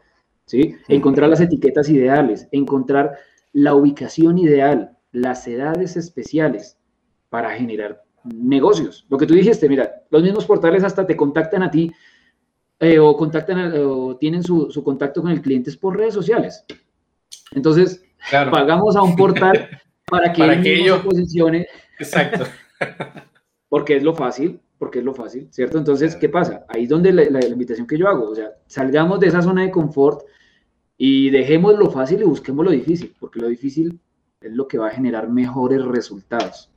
[0.45, 0.75] ¿sí?
[0.87, 3.17] Encontrar las etiquetas ideales, encontrar
[3.53, 6.77] la ubicación ideal, las edades especiales
[7.29, 9.05] para generar negocios.
[9.09, 11.91] Lo que tú dijiste, mira, los mismos portales hasta te contactan a ti
[12.79, 16.65] eh, o contactan o tienen su, contacto con el cliente por redes sociales.
[17.51, 19.69] Entonces, pagamos a un portal
[20.05, 21.67] para que, para que ellos se posicione.
[21.99, 22.45] Exacto.
[23.69, 25.77] porque es lo fácil, porque es lo fácil, ¿cierto?
[25.77, 26.65] Entonces, ¿qué pasa?
[26.67, 29.69] Ahí es donde la, invitación que yo hago, o sea, salgamos de esa zona de
[29.69, 30.23] confort
[30.97, 33.99] y dejemos lo fácil y busquemos lo difícil, porque lo difícil
[34.41, 36.71] es lo que va a generar mejores resultados.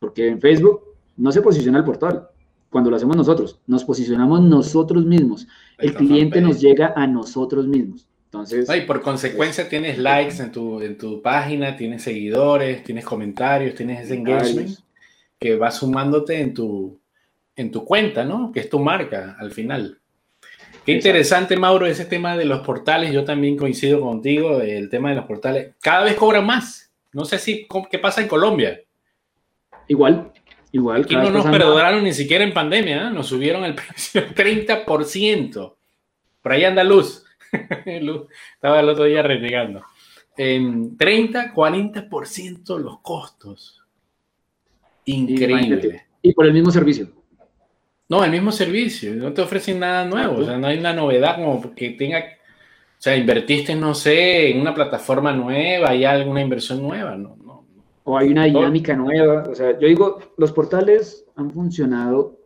[0.00, 0.82] Porque en Facebook
[1.16, 2.26] no se posiciona el portal,
[2.70, 5.46] cuando lo hacemos nosotros, nos posicionamos nosotros mismos.
[5.78, 8.08] El cliente nos llega a nosotros mismos.
[8.24, 13.76] Entonces, y por consecuencia tienes likes en tu, en tu página, tienes seguidores, tienes comentarios,
[13.76, 14.76] tienes ese engagement
[15.38, 16.98] que va sumándote en tu,
[17.58, 18.52] en tu cuenta, ¿no?
[18.52, 19.98] Que es tu marca al final.
[20.84, 23.12] Qué interesante, Mauro, ese tema de los portales.
[23.12, 25.74] Yo también coincido contigo, el tema de los portales.
[25.82, 26.92] Cada vez cobran más.
[27.12, 28.80] No sé si, ¿qué pasa en Colombia?
[29.88, 30.32] Igual,
[30.72, 31.02] Igual.
[31.02, 33.10] Aquí no nos perdonaron ni siquiera en pandemia, ¿eh?
[33.10, 35.74] nos subieron el precio 30%.
[36.42, 37.24] Por ahí anda Luz.
[38.00, 39.82] Luz estaba el otro día renegando.
[40.36, 43.82] En 30, 40% los costos.
[45.06, 46.06] Increíble.
[46.22, 47.17] Y por el mismo servicio.
[48.08, 49.14] No, el mismo servicio.
[49.14, 50.38] No te ofrecen nada nuevo.
[50.38, 52.18] O sea, no hay una novedad como que tenga.
[52.18, 57.36] O sea, invertiste, no sé, en una plataforma nueva, hay alguna inversión nueva, ¿no?
[57.44, 57.64] no,
[58.02, 59.44] O hay una dinámica nueva.
[59.48, 62.40] O sea, yo digo, los portales han funcionado,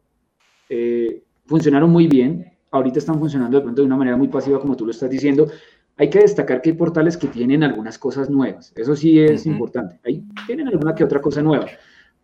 [0.69, 2.53] eh, funcionaron muy bien.
[2.71, 5.51] Ahorita están funcionando de pronto de una manera muy pasiva, como tú lo estás diciendo.
[5.97, 8.73] Hay que destacar que hay portales que tienen algunas cosas nuevas.
[8.77, 10.01] Eso sí es importante.
[10.05, 11.67] Ahí tienen alguna que otra cosa nueva.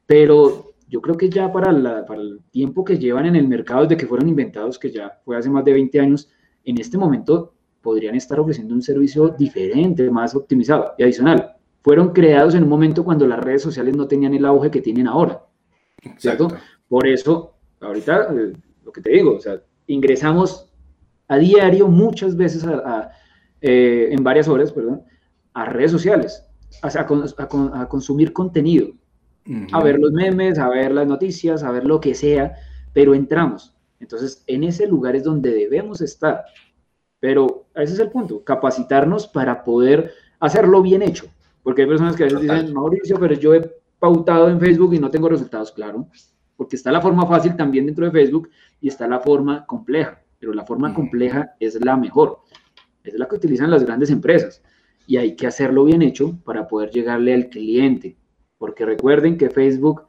[0.06, 4.06] Pero yo creo que ya para, el tiempo que llevan en el mercado desde que
[4.06, 6.30] fueron inventados, que ya fue hace más de 20 años,
[6.64, 11.56] en este momento podrían estar ofreciendo un servicio diferente, más optimizado y adicional.
[11.82, 15.06] Fueron creados en un momento cuando las redes sociales no tenían el auge que tienen
[15.06, 15.44] ahora.
[16.16, 16.48] ¿Cierto?
[16.88, 18.52] Por eso, ahorita, eh,
[18.84, 20.70] lo que te digo, o sea, ingresamos
[21.28, 22.64] a diario muchas veces
[23.60, 25.02] eh, en varias horas, perdón,
[25.52, 26.44] a redes sociales,
[26.82, 28.88] a consumir contenido
[29.72, 32.54] a ver los memes, a ver las noticias, a ver lo que sea,
[32.92, 33.74] pero entramos.
[34.00, 36.44] Entonces, en ese lugar es donde debemos estar.
[37.20, 41.26] Pero ese es el punto, capacitarnos para poder hacerlo bien hecho.
[41.62, 44.98] Porque hay personas que a veces dicen, Mauricio, pero yo he pautado en Facebook y
[44.98, 46.06] no tengo resultados, claro.
[46.56, 50.22] Porque está la forma fácil también dentro de Facebook y está la forma compleja.
[50.38, 52.40] Pero la forma compleja es la mejor.
[53.02, 54.62] Es la que utilizan las grandes empresas.
[55.06, 58.17] Y hay que hacerlo bien hecho para poder llegarle al cliente
[58.58, 60.02] porque recuerden que Facebook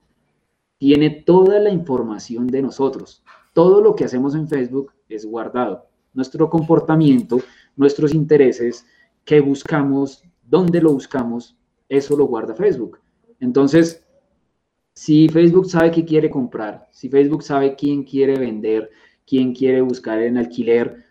[0.77, 3.23] tiene toda la información de nosotros.
[3.53, 5.87] Todo lo que hacemos en Facebook es guardado.
[6.13, 7.39] Nuestro comportamiento,
[7.75, 8.85] nuestros intereses,
[9.25, 11.57] qué buscamos, dónde lo buscamos,
[11.87, 12.99] eso lo guarda Facebook.
[13.39, 14.05] Entonces,
[14.93, 18.89] si Facebook sabe qué quiere comprar, si Facebook sabe quién quiere vender,
[19.25, 21.05] quién quiere buscar en alquiler,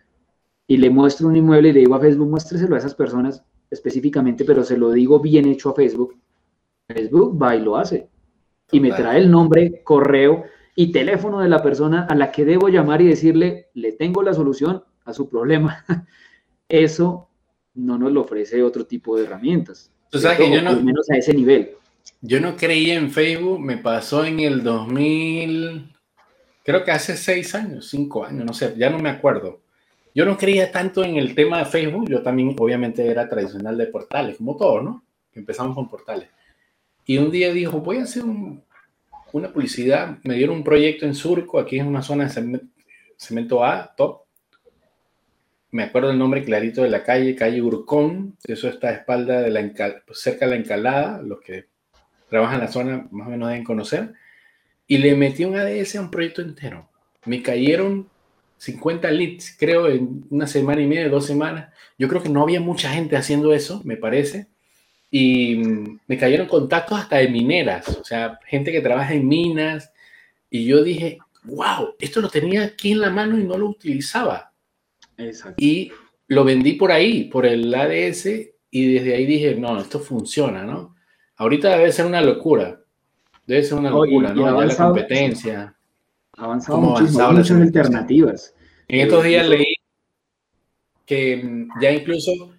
[0.66, 4.44] y le muestro un inmueble y le digo a Facebook, muéstreselo a esas personas específicamente,
[4.44, 6.14] pero se lo digo bien hecho a Facebook,
[6.88, 8.08] Facebook va y lo hace.
[8.72, 12.68] Y me trae el nombre, correo y teléfono de la persona a la que debo
[12.68, 15.84] llamar y decirle, le tengo la solución a su problema.
[16.68, 17.28] Eso
[17.74, 19.92] no nos lo ofrece otro tipo de herramientas.
[20.12, 21.72] O sea, que yo no, al menos a ese nivel.
[22.22, 25.94] Yo no creía en Facebook, me pasó en el 2000,
[26.64, 29.60] creo que hace seis años, cinco años, no sé, ya no me acuerdo.
[30.14, 33.86] Yo no creía tanto en el tema de Facebook, yo también obviamente era tradicional de
[33.86, 35.04] portales, como todo, ¿no?
[35.34, 36.28] Empezamos con portales.
[37.08, 40.18] Y un día dijo, voy a hacer una publicidad.
[40.24, 42.60] Me dieron un proyecto en Surco, aquí en una zona de
[43.16, 44.24] cemento, A, top.
[45.70, 48.36] Me acuerdo el nombre clarito de la calle, calle Urcón.
[48.44, 49.72] Eso está a espalda de la
[50.12, 51.22] cerca de la encalada.
[51.22, 51.68] Los que
[52.28, 54.12] trabajan en la zona más o menos deben conocer.
[54.86, 56.90] Y le metí un ADS a un proyecto entero.
[57.24, 58.06] Me cayeron
[58.58, 61.72] 50 leads, creo, en una semana y media, dos semanas.
[61.98, 64.48] Yo creo que no había mucha gente haciendo eso, me parece
[65.10, 65.56] y
[66.06, 69.92] me cayeron contactos hasta de mineras, o sea, gente que trabaja en minas,
[70.50, 74.52] y yo dije, wow, esto lo tenía aquí en la mano y no lo utilizaba.
[75.56, 75.90] Y
[76.28, 78.26] lo vendí por ahí, por el ADS,
[78.70, 80.94] y desde ahí dije, no, esto funciona, ¿no?
[81.36, 82.80] Ahorita debe ser una locura,
[83.46, 84.62] debe ser una locura, ¿no?
[84.62, 85.74] la competencia.
[86.36, 88.54] Avanzado muchísimo, muchas alternativas.
[88.86, 89.74] En estos días eh, leí
[91.04, 92.52] que ya incluso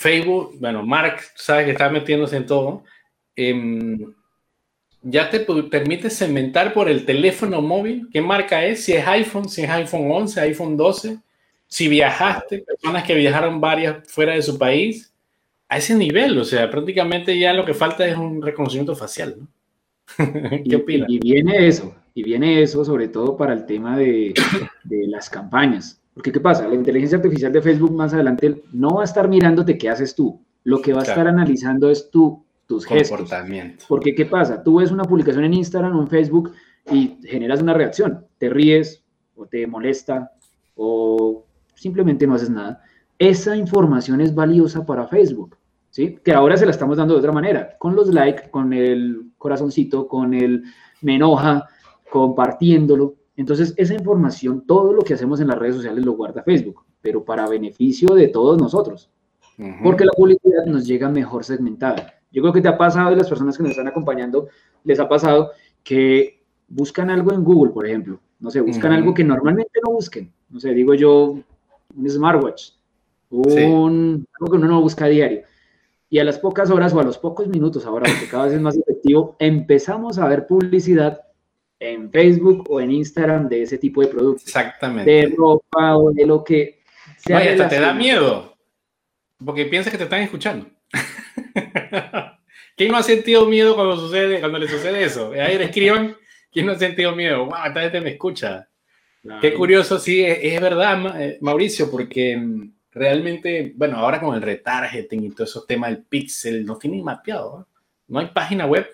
[0.00, 2.84] Facebook, bueno, Mark, sabes que está metiéndose en todo,
[3.36, 4.14] em,
[5.02, 9.62] ya te permite cementar por el teléfono móvil qué marca es, si es iPhone, si
[9.62, 11.18] es iPhone 11, iPhone 12,
[11.66, 15.12] si viajaste, personas que viajaron varias fuera de su país,
[15.68, 19.48] a ese nivel, o sea, prácticamente ya lo que falta es un reconocimiento facial, ¿no?
[20.66, 21.10] ¿Qué opinas?
[21.10, 24.32] Y, viene eso, y viene eso sobre todo para el tema de,
[24.82, 25.99] de las campañas.
[26.14, 26.68] Porque, ¿qué pasa?
[26.68, 30.40] La inteligencia artificial de Facebook más adelante no va a estar mirándote qué haces tú.
[30.64, 33.30] Lo que va a estar analizando es tu, tus gestos.
[33.88, 34.62] Porque, ¿qué pasa?
[34.62, 36.52] Tú ves una publicación en Instagram o en Facebook
[36.90, 38.26] y generas una reacción.
[38.38, 39.04] Te ríes
[39.36, 40.32] o te molesta
[40.74, 42.82] o simplemente no haces nada.
[43.18, 45.56] Esa información es valiosa para Facebook.
[45.90, 46.20] ¿Sí?
[46.22, 50.06] Que ahora se la estamos dando de otra manera, con los likes, con el corazoncito,
[50.06, 50.62] con el
[51.00, 51.66] me enoja,
[52.10, 56.84] compartiéndolo, entonces, esa información, todo lo que hacemos en las redes sociales lo guarda Facebook,
[57.00, 59.10] pero para beneficio de todos nosotros,
[59.82, 62.14] porque la publicidad nos llega mejor segmentada.
[62.32, 64.48] Yo creo que te ha pasado y las personas que nos están acompañando
[64.84, 65.50] les ha pasado
[65.82, 68.20] que buscan algo en Google, por ejemplo.
[68.38, 70.32] No sé, buscan algo que normalmente no busquen.
[70.48, 71.38] No sé, digo yo,
[71.96, 72.72] un smartwatch,
[73.30, 75.42] un, algo que uno no busca a diario.
[76.08, 78.60] Y a las pocas horas o a los pocos minutos, ahora porque cada vez es
[78.60, 81.20] más efectivo, empezamos a ver publicidad
[81.80, 84.46] en Facebook o en Instagram de ese tipo de productos.
[84.46, 85.10] Exactamente.
[85.10, 86.80] De ropa o de lo que
[87.16, 87.38] sea.
[87.38, 88.54] hasta te da miedo,
[89.44, 90.66] porque piensas que te están escuchando.
[92.76, 95.32] ¿Quién no ha sentido miedo cuando, sucede, cuando le sucede eso?
[95.32, 96.16] Ahí escriban,
[96.52, 97.46] ¿quién no ha sentido miedo?
[97.46, 97.56] ¡Wow!
[97.66, 98.68] Esta gente me escucha.
[99.40, 105.24] Qué curioso, sí, es, verdad, eh, Mauricio, porque mm, realmente, bueno, ahora con el retargeting
[105.24, 107.66] y todos esos temas del pixel, no tienen mapeado.
[108.08, 108.88] No hay página web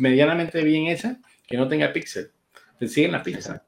[0.00, 2.30] medianamente bien hecha que no tenga pixel.
[2.78, 3.64] Te siguen la pizza.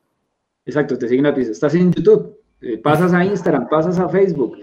[0.65, 1.51] Exacto, te siguen la pizza.
[1.51, 4.59] Estás en YouTube, eh, pasas a Instagram, pasas a Facebook.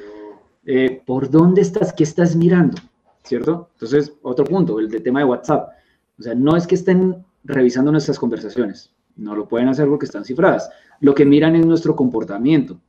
[0.64, 1.92] Eh, ¿Por dónde estás?
[1.92, 2.78] ¿Qué estás mirando?
[3.24, 3.72] ¿Cierto?
[3.74, 5.70] Entonces, otro punto, el, tema de WhatsApp.
[6.18, 8.94] O sea, no es que estén revisando nuestras conversaciones.
[9.16, 10.70] No lo pueden hacer porque están cifradas.
[11.02, 12.80] Lo que miran es nuestro comportamiento.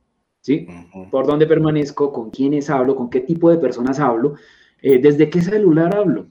[0.41, 0.67] ¿Sí?
[1.11, 2.13] ¿Por dónde permanezco?
[2.13, 2.95] ¿Con quiénes hablo?
[2.95, 4.35] ¿Con qué tipo de personas hablo?
[4.81, 6.27] Eh, ¿Desde qué celular hablo?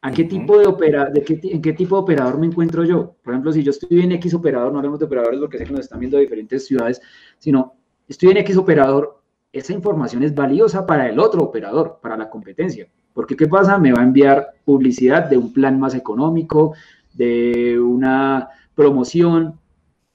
[0.00, 3.16] ¿A qué tipo de opera, de qué, en qué tipo de operador me encuentro yo?
[3.22, 5.72] Por ejemplo, si yo estoy en X operador, no hablemos de operadores porque sé que
[5.72, 7.00] nos están viendo de diferentes ciudades,
[7.38, 7.74] sino
[8.06, 9.20] estoy en X operador,
[9.52, 12.88] esa información es valiosa para el otro operador, para la competencia.
[13.12, 13.78] Porque ¿qué pasa?
[13.78, 16.74] Me va a enviar publicidad de un plan más económico,
[17.14, 19.58] de una promoción.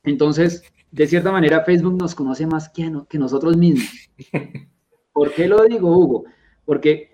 [0.04, 4.10] Entonces, de cierta manera, Facebook nos conoce más que, que nosotros mismos.
[5.12, 6.24] ¿Por qué lo digo, Hugo?
[6.64, 7.13] Porque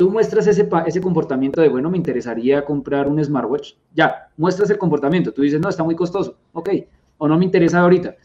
[0.00, 4.78] tú muestras ese, ese comportamiento de, bueno, me interesaría comprar un smartwatch, ya, muestras el
[4.78, 6.70] comportamiento, tú dices, no, está muy costoso, ok,
[7.18, 8.16] o no me interesa ahorita,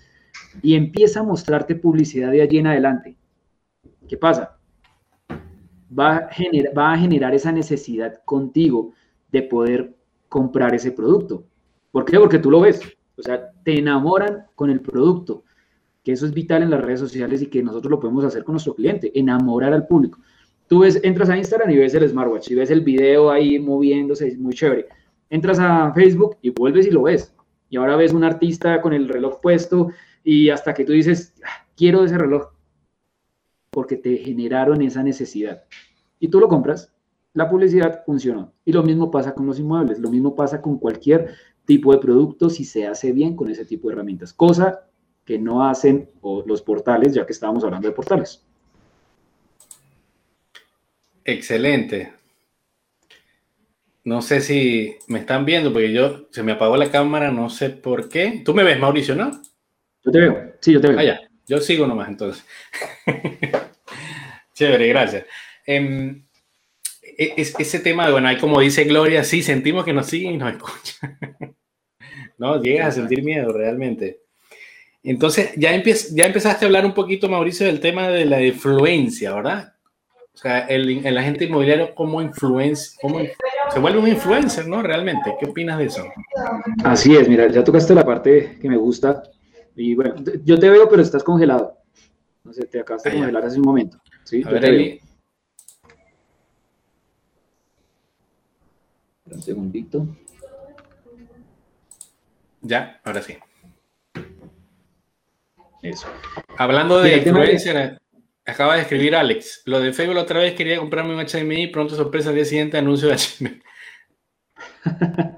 [0.61, 3.17] y empieza a mostrarte publicidad de allí en adelante.
[4.07, 4.57] ¿Qué pasa?
[5.91, 6.29] Va a,
[6.77, 8.93] va a generar esa necesidad contigo
[9.29, 9.97] de poder
[10.29, 11.43] comprar ese producto.
[11.91, 12.17] ¿Por qué?
[12.17, 12.79] Porque tú lo ves.
[13.17, 15.43] O sea, te enamoran con el producto,
[16.05, 18.53] que eso es vital en las redes sociales y que nosotros lo podemos hacer con
[18.53, 20.19] nuestro cliente, enamorar al público.
[20.67, 24.27] Tú ves, entras a Instagram y ves el smartwatch y ves el video ahí moviéndose,
[24.27, 24.87] es muy chévere.
[25.29, 27.33] Entras a Facebook y vuelves y lo ves.
[27.69, 29.89] Y ahora ves un artista con el reloj puesto
[30.23, 32.51] y hasta que tú dices, ah, quiero ese reloj,
[33.69, 35.63] porque te generaron esa necesidad.
[36.19, 36.93] Y tú lo compras,
[37.33, 38.53] la publicidad funcionó.
[38.63, 41.35] Y lo mismo pasa con los inmuebles, lo mismo pasa con cualquier
[41.65, 44.87] tipo de producto si se hace bien con ese tipo de herramientas, cosa
[45.25, 46.09] que no hacen
[46.45, 48.45] los portales, ya que estábamos hablando de portales.
[51.25, 52.13] Excelente.
[54.03, 57.71] No sé si me están viendo, porque yo se me apagó la cámara, no sé
[57.71, 58.43] por qué.
[58.45, 59.31] Tú me ves, Mauricio, ¿no?
[60.03, 60.99] Yo te veo, sí, yo te veo.
[60.99, 61.21] Ah, ya.
[61.47, 62.45] Yo sigo nomás entonces.
[64.53, 65.25] Chévere, gracias.
[65.65, 66.23] Em,
[67.17, 70.53] e, ese tema, bueno, ahí como dice Gloria, sí, sentimos que nos siguen y nos
[70.53, 71.17] escuchan.
[72.37, 74.21] no, llegas a sentir miedo realmente.
[75.03, 75.71] Entonces, ya,
[76.13, 79.74] ya empezaste a hablar un poquito, Mauricio, del tema de la influencia, ¿verdad?
[80.35, 83.19] O sea, el, el agente inmobiliario como influencia, como
[83.71, 84.81] se vuelve un influencer, ¿no?
[84.81, 86.03] Realmente, ¿qué opinas de eso?
[86.83, 89.23] Así es, mira, ya tocaste la parte que me gusta.
[89.77, 91.77] Y bueno, yo te veo, pero estás congelado.
[92.43, 93.97] No sé, te acabaste de congelar hace un momento.
[94.25, 94.99] Sí, A ver,
[99.31, 100.05] Un segundito.
[102.61, 103.37] Ya, ahora sí.
[105.81, 106.07] Eso.
[106.57, 108.01] Hablando de influencer,
[108.45, 109.63] Acaba de escribir Alex.
[109.65, 113.09] Lo de Facebook otra vez quería comprarme un HDMI, pronto sorpresa al día siguiente anuncio
[113.09, 113.61] de HDMI.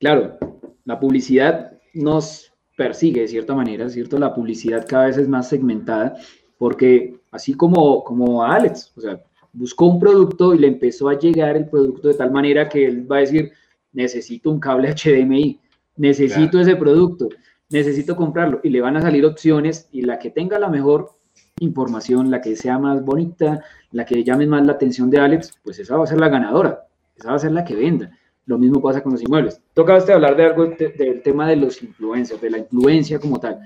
[0.00, 0.38] claro,
[0.84, 4.18] la publicidad nos persigue de cierta manera, ¿cierto?
[4.18, 6.16] La publicidad cada vez es más segmentada
[6.58, 9.22] porque así como, como a Alex, o sea,
[9.52, 13.10] buscó un producto y le empezó a llegar el producto de tal manera que él
[13.10, 13.52] va a decir,
[13.92, 15.60] necesito un cable HDMI,
[15.96, 17.28] necesito ese producto
[17.72, 21.10] necesito comprarlo y le van a salir opciones y la que tenga la mejor
[21.58, 25.78] información, la que sea más bonita, la que llame más la atención de Alex, pues
[25.78, 28.10] esa va a ser la ganadora, esa va a ser la que venda.
[28.46, 29.60] Lo mismo pasa con los inmuebles.
[29.72, 33.60] Tocaste hablar de algo del tema de los influencers, de la influencia como tal.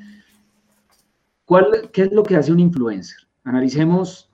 [1.46, 3.18] ¿Cuál, ¿Qué es lo que hace un influencer?
[3.44, 4.28] Analicemos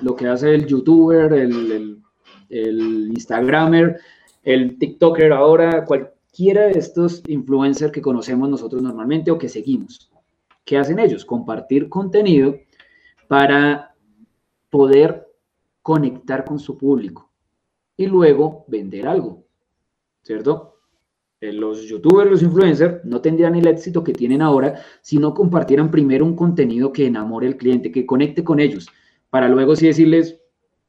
[0.00, 2.02] lo que hace el youtuber, el, el,
[2.48, 4.00] el instagramer,
[4.42, 10.10] el tiktoker ahora, cual, cualquiera de estos influencers que conocemos nosotros normalmente o que seguimos.
[10.64, 11.26] ¿Qué hacen ellos?
[11.26, 12.56] Compartir contenido
[13.28, 13.94] para
[14.70, 15.26] poder
[15.82, 17.30] conectar con su público
[17.98, 19.44] y luego vender algo,
[20.22, 20.78] ¿cierto?
[21.38, 25.90] Eh, los youtubers, los influencers no tendrían el éxito que tienen ahora si no compartieran
[25.90, 28.88] primero un contenido que enamore al cliente, que conecte con ellos,
[29.28, 30.40] para luego decirles,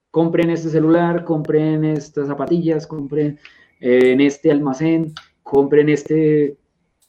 [0.09, 3.39] compren este celular, compren estas zapatillas, compren
[3.81, 5.13] eh, en este almacén,
[5.53, 6.57] compren este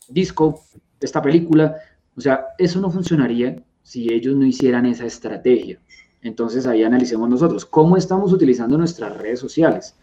[0.06, 0.60] disco,
[1.00, 1.76] esta película.
[2.14, 5.80] O sea, eso no funcionaría si ellos no hicieran esa estrategia.
[6.20, 9.96] Entonces ahí analicemos nosotros, ¿cómo estamos utilizando nuestras redes sociales?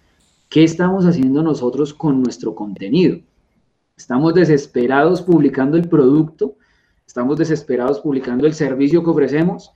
[0.50, 3.20] ¿Qué estamos haciendo nosotros con nuestro contenido?
[3.96, 6.56] Estamos desesperados publicando el producto,
[7.06, 9.72] estamos desesperados publicando el servicio que ofrecemos,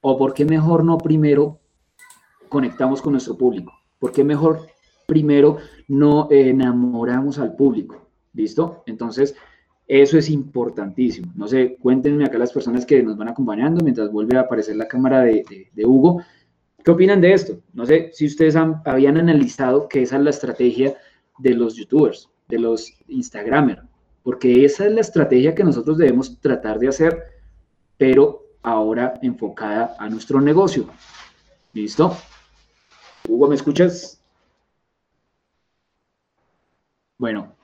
[0.00, 1.60] o por qué mejor no primero
[2.48, 4.66] conectamos con nuestro público, por qué mejor
[5.06, 8.08] primero no enamoramos al público.
[8.32, 8.82] ¿Listo?
[8.86, 9.36] Entonces,
[9.86, 11.32] eso es importantísimo.
[11.36, 14.88] No sé, cuéntenme acá las personas que nos van acompañando mientras vuelve a aparecer la
[14.88, 15.44] cámara de,
[15.84, 16.22] Hugo.
[16.82, 17.60] ¿Qué opinan de esto?
[17.72, 20.94] No sé si ustedes habían analizado que esa es la estrategia
[21.38, 23.82] de los youtubers, de los instagramers,
[24.22, 27.22] porque esa es la estrategia que nosotros debemos tratar de hacer,
[27.96, 30.88] pero ahora enfocada a nuestro negocio.
[31.72, 32.16] ¿Listo?
[33.28, 34.23] Hugo, ¿me escuchas?
[37.18, 37.56] Bueno,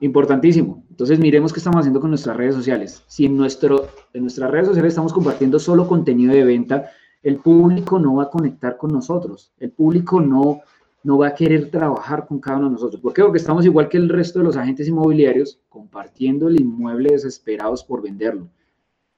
[0.00, 0.84] Importantísimo.
[0.90, 3.02] Entonces, miremos qué estamos haciendo con nuestras redes sociales.
[3.06, 6.90] Si en, nuestro, en nuestras redes sociales estamos compartiendo solo contenido de venta,
[7.22, 9.52] el público no va a conectar con nosotros.
[9.58, 10.60] El público no,
[11.02, 13.00] no va a querer trabajar con cada uno de nosotros.
[13.00, 13.22] ¿Por qué?
[13.22, 18.02] Porque estamos igual que el resto de los agentes inmobiliarios, compartiendo el inmueble desesperados por
[18.02, 18.50] venderlo.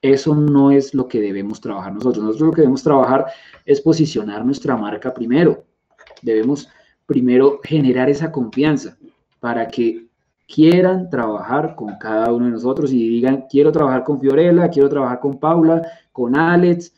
[0.01, 2.23] Eso no es lo que debemos trabajar nosotros.
[2.23, 3.25] Nosotros lo que debemos trabajar
[3.65, 5.65] es posicionar nuestra marca primero.
[6.21, 6.69] Debemos
[7.05, 8.97] primero generar esa confianza
[9.39, 10.07] para que
[10.47, 15.19] quieran trabajar con cada uno de nosotros y digan, quiero trabajar con Fiorella, quiero trabajar
[15.19, 16.93] con Paula, con Alex,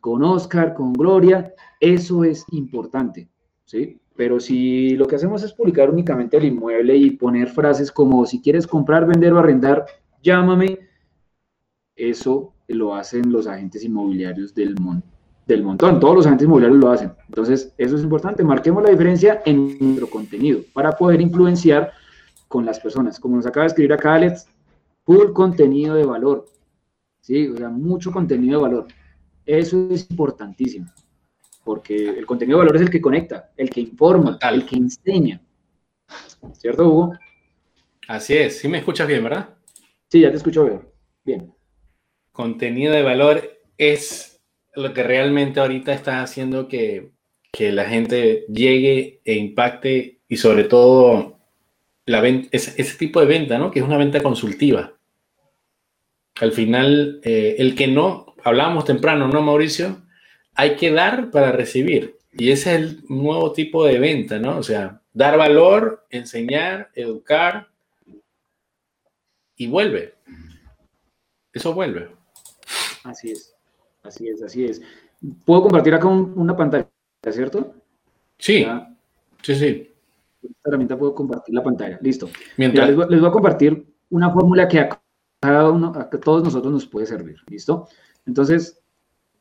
[0.00, 3.28] con Oscar, con Gloria, eso es importante,
[3.64, 4.00] ¿sí?
[4.16, 8.40] Pero si lo que hacemos es publicar únicamente el inmueble y poner frases como si
[8.40, 9.84] quieres comprar, vender o arrendar,
[10.22, 10.78] llámame,
[11.96, 14.76] eso lo hacen los agentes inmobiliarios del,
[15.46, 17.12] del montón, todos los agentes inmobiliarios lo hacen.
[17.28, 21.92] Entonces, eso es importante, marquemos la diferencia en nuestro contenido para poder influenciar
[22.48, 23.20] con las personas.
[23.20, 24.46] Como nos acaba de escribir acá Alex,
[25.04, 26.46] full contenido de valor.
[27.20, 28.86] Sí, o sea, mucho contenido de valor.
[29.44, 30.86] Eso es importantísimo,
[31.64, 35.40] porque el contenido de valor es el que conecta, el que informa, el que enseña.
[36.52, 37.12] ¿Cierto, Hugo?
[38.08, 39.50] Así es, sí me escuchas bien, ¿verdad?
[40.10, 40.82] Sí, ya te escucho bien.
[41.24, 41.54] Bien.
[42.32, 43.42] Contenido de valor
[43.76, 44.33] es
[44.76, 47.10] lo que realmente ahorita está haciendo que,
[47.52, 51.38] que la gente llegue e impacte y sobre todo
[52.06, 53.70] la ese, tipo de venta, ¿no?
[53.70, 54.94] Que es una venta consultiva.
[56.40, 60.02] Al final, eh, el que no, hablábamos temprano, ¿no, Mauricio?
[60.54, 62.18] Hay que dar para recibir.
[62.32, 64.58] Y ese es el nuevo tipo de venta, ¿no?
[64.58, 67.68] O sea, dar valor, enseñar, educar
[69.56, 70.14] y vuelve.
[71.52, 72.08] Eso vuelve.
[73.04, 73.53] Así es,
[74.04, 74.82] así es, así es.
[75.44, 76.88] ¿Puedo compartir acá una pantalla,
[77.30, 77.74] ¿cierto?
[78.38, 78.64] Sí,
[79.42, 79.94] sí, sí
[80.50, 81.98] esta herramienta puedo compartir la pantalla.
[82.00, 82.28] Listo.
[82.56, 82.88] Mientras...
[82.88, 85.00] les, voy, a compartir una fórmula que a
[85.40, 87.36] cada uno, a todos nosotros nos puede servir.
[87.48, 87.88] ¿Listo?
[88.26, 88.80] Entonces,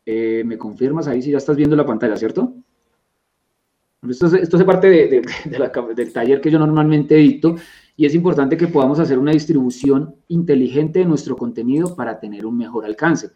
[0.05, 2.53] eh, me confirmas ahí si ya estás viendo la pantalla, ¿cierto?
[4.07, 5.22] Esto, esto es parte de,
[5.95, 7.55] del taller que yo normalmente edito
[7.95, 12.57] y es importante que podamos hacer una distribución inteligente de nuestro contenido para tener un
[12.57, 13.30] mejor alcance.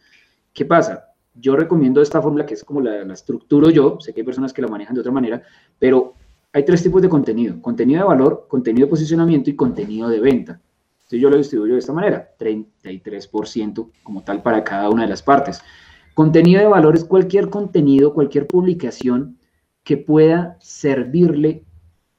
[0.52, 1.07] ¿Qué pasa?
[1.40, 4.54] Yo recomiendo esta fórmula que es como la, la estructuro yo, sé que hay personas
[4.54, 5.42] que la manejan de otra manera,
[5.78, 6.16] pero
[6.54, 10.62] hay tres tipos de contenido, contenido de valor, contenido de posicionamiento y contenido de venta.
[10.98, 15.24] Entonces yo lo distribuyo de esta manera, 33% como tal para cada una de las
[15.24, 15.62] partes.
[16.14, 19.38] Contenido de valor es cualquier contenido, cualquier publicación
[19.84, 21.64] que pueda servirle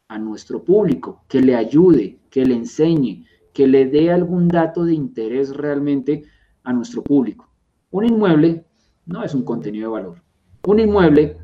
[0.09, 4.95] a nuestro público, que le ayude, que le enseñe, que le dé algún dato de
[4.95, 6.23] interés realmente
[6.63, 7.51] a nuestro público.
[7.91, 8.65] Un inmueble
[9.09, 10.23] no es un contenido de valor.
[10.67, 11.39] Un inmueble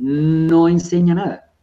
[0.00, 1.54] no enseña nada.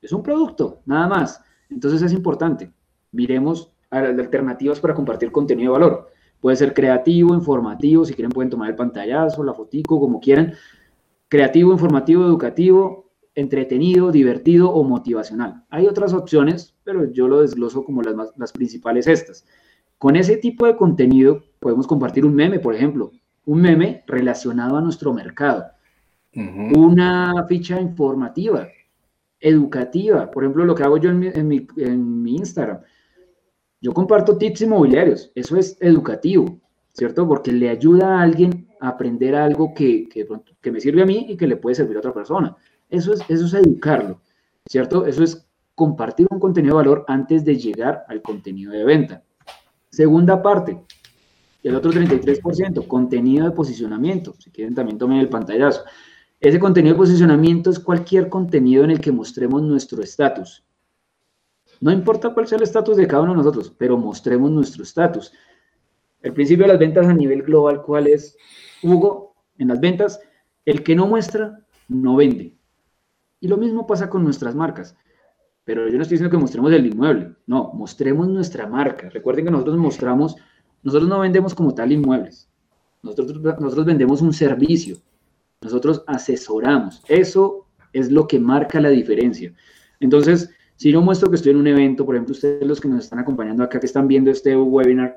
[0.00, 1.42] Es un producto, nada más.
[1.68, 2.72] Entonces es importante.
[3.10, 6.10] Miremos alternativas para compartir contenido de valor.
[6.40, 10.54] Puede ser creativo, informativo, si quieren pueden tomar el pantallazo, la fotico, como quieran.
[11.28, 15.64] Creativo, informativo, educativo, entretenido, divertido o motivacional.
[15.70, 19.44] Hay otras opciones, pero yo lo desgloso como las, las principales estas.
[19.98, 23.10] Con ese tipo de contenido podemos compartir un meme, por ejemplo,
[23.46, 25.66] un meme relacionado a nuestro mercado,
[26.34, 28.68] una ficha informativa,
[29.40, 30.30] educativa.
[30.30, 32.80] Por ejemplo, lo que hago yo en mi, Instagram.
[33.80, 35.30] Yo comparto tips inmobiliarios.
[35.34, 36.60] Eso es educativo,
[36.92, 37.26] ¿cierto?
[37.26, 41.36] Porque le ayuda a alguien a aprender algo que, que, me sirve a mí y
[41.36, 42.54] que le puede servir a otra persona.
[42.90, 44.20] Eso es, eso es educarlo,
[44.66, 45.06] ¿cierto?
[45.06, 49.22] Eso es compartir un contenido de valor antes de llegar al contenido de venta.
[49.90, 50.82] Segunda parte,
[51.68, 54.34] el otro 33%, contenido de posicionamiento.
[54.38, 55.82] Si quieren, también tomen el pantallazo.
[56.38, 60.64] Ese contenido de posicionamiento es cualquier contenido en el que mostremos nuestro estatus.
[61.80, 65.32] No importa cuál sea el estatus de cada uno de nosotros, pero mostremos nuestro estatus.
[66.22, 68.36] El principio de las ventas a nivel global, ¿cuál es?
[68.82, 70.20] Hugo, en las ventas,
[70.64, 71.58] el que no muestra,
[71.88, 72.56] no vende.
[73.40, 74.96] Y lo mismo pasa con nuestras marcas.
[75.64, 79.10] Pero yo no estoy diciendo que mostremos el inmueble, no, mostremos nuestra marca.
[79.10, 80.36] Recuerden que nosotros mostramos,
[80.86, 82.48] nosotros no vendemos como tal inmuebles,
[83.02, 84.96] nosotros, vendemos un servicio,
[85.60, 87.02] nosotros asesoramos.
[87.08, 89.52] Eso es lo que marca la diferencia.
[89.98, 93.02] Entonces, si yo muestro que estoy en un evento, por ejemplo, ustedes los que nos
[93.02, 95.16] están acompañando acá, que están viendo este webinar,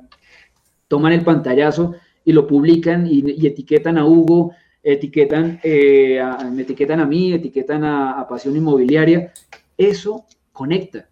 [0.88, 1.94] toman el pantallazo
[2.26, 6.20] y lo publican y, etiquetan a Hugo, etiquetan, eh,
[6.52, 9.32] me etiquetan a mí, etiquetan a Pasión Inmobiliaria.
[9.78, 11.08] Eso conecta.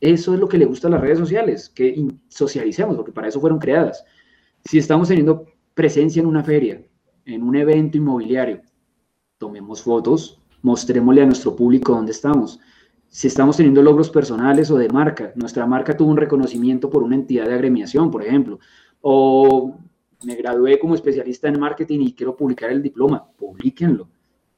[0.00, 3.40] Eso es lo que le gusta a las redes sociales, que socialicemos, porque para eso
[3.40, 4.04] fueron creadas.
[4.64, 6.82] Si estamos teniendo presencia en una feria,
[7.24, 8.62] en un evento inmobiliario,
[9.38, 12.60] tomemos fotos, mostrémosle a nuestro público dónde estamos.
[13.08, 17.14] Si estamos teniendo logros personales o de marca, nuestra marca tuvo un reconocimiento por una
[17.14, 18.58] entidad de agremiación, por ejemplo,
[19.00, 19.78] o
[20.24, 24.08] me gradué como especialista en marketing y quiero publicar el diploma, publiquenlo.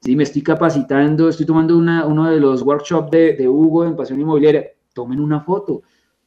[0.01, 4.71] Si me estoy capacitando, estoy tomando uno de los workshops de, Hugo en Pasión Inmobiliaria,
[4.93, 5.81] tomen una foto,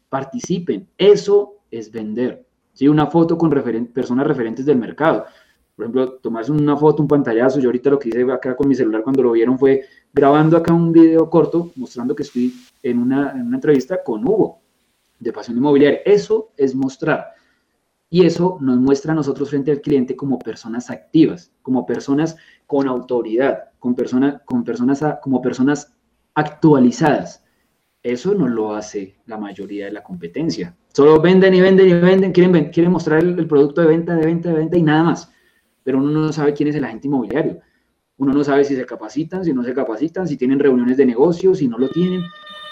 [0.09, 0.89] participen.
[0.97, 2.47] Eso es vender.
[2.73, 2.89] ¿sí?
[2.89, 3.51] Una foto con
[3.93, 5.25] personas referentes del mercado.
[5.75, 7.59] Por ejemplo, tomarse una foto, un pantallazo.
[7.59, 10.73] Yo ahorita lo que hice acá con mi celular cuando lo vieron fue grabando acá
[10.73, 14.61] un video corto mostrando que estoy en una, en una entrevista con Hugo
[15.19, 16.01] de Pasión Inmobiliaria.
[16.05, 17.35] Eso es mostrar.
[18.09, 22.37] Y eso nos muestra a nosotros frente al cliente como personas activas, como personas
[22.67, 25.93] con autoridad, con, persona, con personas, como personas
[26.35, 27.44] actualizadas.
[28.05, 30.77] Eso no lo hace la mayoría de la competencia.
[30.93, 34.51] Solo venden y venden y venden, quieren, quieren mostrar el, producto de venta, de venta,
[34.51, 35.33] de venta y nada más.
[35.83, 37.61] Pero uno no sabe quién es el agente inmobiliario.
[38.19, 41.59] Uno no sabe si se capacitan, si no se capacitan, si tienen reuniones de negocios,
[41.59, 42.23] si no lo tienen.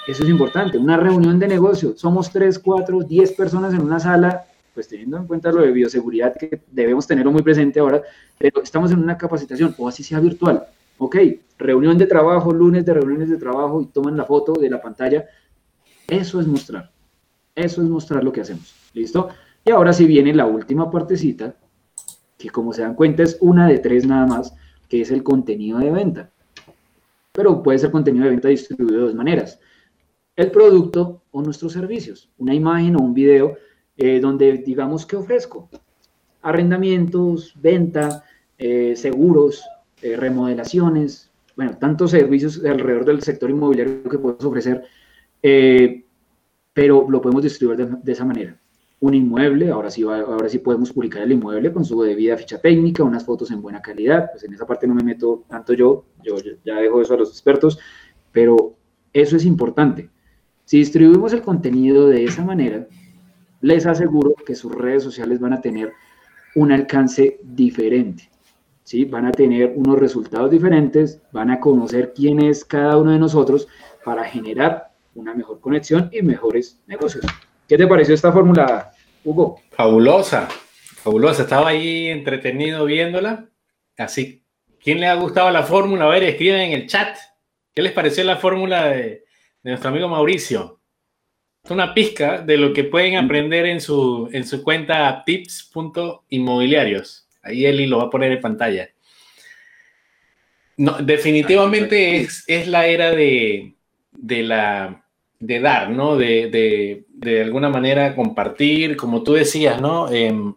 [0.07, 0.77] Eso es importante.
[0.77, 1.97] Una reunión de negocio.
[1.97, 6.35] Somos tres, cuatro, diez personas en una sala pues teniendo en cuenta lo de bioseguridad
[6.35, 8.03] que debemos tenerlo muy presente ahora,
[8.39, 10.67] pero estamos en una capacitación, o así sea virtual.
[11.05, 11.17] Ok,
[11.59, 15.25] reunión de trabajo, lunes de reuniones de trabajo y toman la foto de la pantalla.
[16.07, 16.93] Eso es mostrar.
[17.57, 18.73] Eso es mostrar lo que hacemos.
[18.95, 19.29] ¿Listo?
[19.65, 21.57] Y ahora sí viene la última partecita,
[22.39, 24.55] que como se dan cuenta es una de tres nada más,
[24.89, 26.31] que es el contenido de venta.
[27.33, 29.59] Pero puede ser contenido de venta distribuido de dos maneras.
[30.37, 32.31] El producto o nuestros servicios.
[32.39, 33.57] Una imagen o un video
[33.97, 35.69] eh, donde digamos que ofrezco
[36.43, 38.23] arrendamientos, venta,
[38.57, 39.65] eh, seguros,
[40.03, 44.85] eh, remodelaciones, bueno, tantos servicios alrededor del sector inmobiliario que podemos ofrecer,
[46.73, 48.57] pero lo podemos distribuir de, esa manera.
[49.01, 53.03] Un inmueble, ahora sí, ahora sí podemos publicar el inmueble con su debida ficha técnica,
[53.03, 56.37] unas fotos en buena calidad, pues en esa parte no me meto tanto yo, yo
[56.65, 57.79] ya dejo eso a los expertos,
[58.31, 58.77] pero
[59.13, 60.09] eso es importante.
[60.65, 62.87] Si distribuimos el contenido de esa manera,
[63.61, 65.93] les aseguro que sus redes sociales van a tener
[66.55, 68.31] un alcance diferente.
[68.85, 69.05] ¿Sí?
[69.05, 73.69] Van a tener unos resultados diferentes, van a conocer quién es cada uno de nosotros
[74.05, 77.25] para generar una mejor conexión y mejores negocios.
[77.69, 78.93] ¿Qué te pareció esta fórmula,
[79.25, 79.61] Hugo?
[79.71, 80.49] Fabulosa,
[80.97, 81.43] fabulosa.
[81.43, 83.49] Estaba ahí entretenido viéndola.
[83.97, 84.43] Así,
[84.83, 86.07] ¿quién le ha gustado la fórmula?
[86.07, 87.17] A ver, escriben en el chat.
[87.75, 89.25] ¿Qué les pareció la fórmula de,
[89.63, 90.83] de nuestro amigo Mauricio?
[91.71, 97.22] una pizca de lo que pueden aprender en su, en su cuenta tips.inmobiliarios.
[97.43, 98.89] Ahí Eli lo va a poner en pantalla.
[100.77, 103.75] No, definitivamente es, es la era de,
[104.13, 105.05] de, la,
[105.39, 106.17] de dar, ¿no?
[106.17, 110.11] De, de, de, alguna manera compartir, como tú decías, ¿no?
[110.11, 110.55] Em,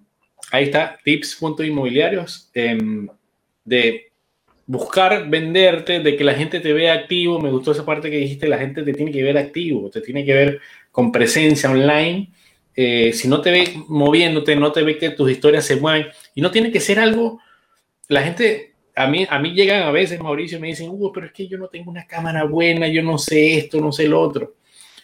[0.52, 2.78] ahí está, tips.inmobiliarios, eh,
[3.66, 4.12] de
[4.68, 7.40] buscar venderte, de que la gente te vea activo.
[7.40, 10.26] Me gustó esa parte que dijiste, la gente te tiene que ver activo, te tiene
[10.26, 10.62] que ver
[10.92, 12.32] con presencia online.
[12.76, 16.42] Eh, si no te ve moviéndote, no te ve que tus historias se mueven y
[16.42, 17.40] no tiene que ser algo,
[18.10, 21.32] la gente, a mí, a mí llegan a veces, Mauricio, me dicen, Hugo, pero es
[21.32, 24.56] que yo no tengo una cámara buena, yo no sé esto, no sé lo otro.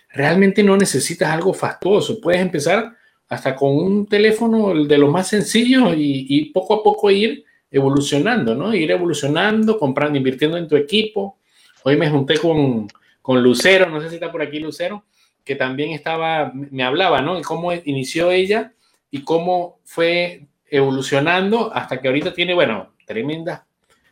[0.09, 2.93] Realmente no necesitas algo fastuoso, puedes empezar
[3.30, 8.53] hasta con un teléfono de los más sencillos y, y poco a poco ir evolucionando,
[8.53, 8.76] ¿no?
[8.76, 11.38] Ir evolucionando, comprando, invirtiendo en tu equipo.
[11.84, 12.88] Hoy me junté con,
[13.22, 15.05] con Lucero, no sé si está por aquí Lucero,
[15.43, 17.35] que también estaba, me hablaba, ¿no?
[17.35, 18.73] De cómo inició ella
[19.09, 23.61] y cómo fue evolucionando hasta que ahorita tiene, bueno, tremendas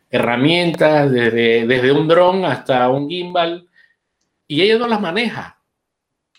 [0.09, 3.67] herramientas, desde, desde un dron hasta un gimbal,
[4.47, 5.61] y ella no las maneja.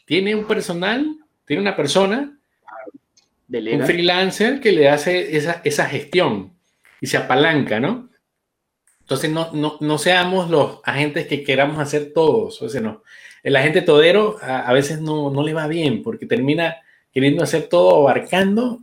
[0.04, 1.16] Tiene un personal,
[1.46, 2.36] tiene una persona,
[3.48, 6.52] un freelancer que le hace esa, esa gestión
[7.00, 8.10] y se apalanca, ¿no?
[9.00, 12.62] Entonces no, no, no seamos los agentes que queramos hacer todos.
[12.62, 13.02] O sea, no.
[13.42, 16.76] El agente todero a, veces no, no, le va bien porque termina
[17.12, 18.80] queriendo hacer todo abarcando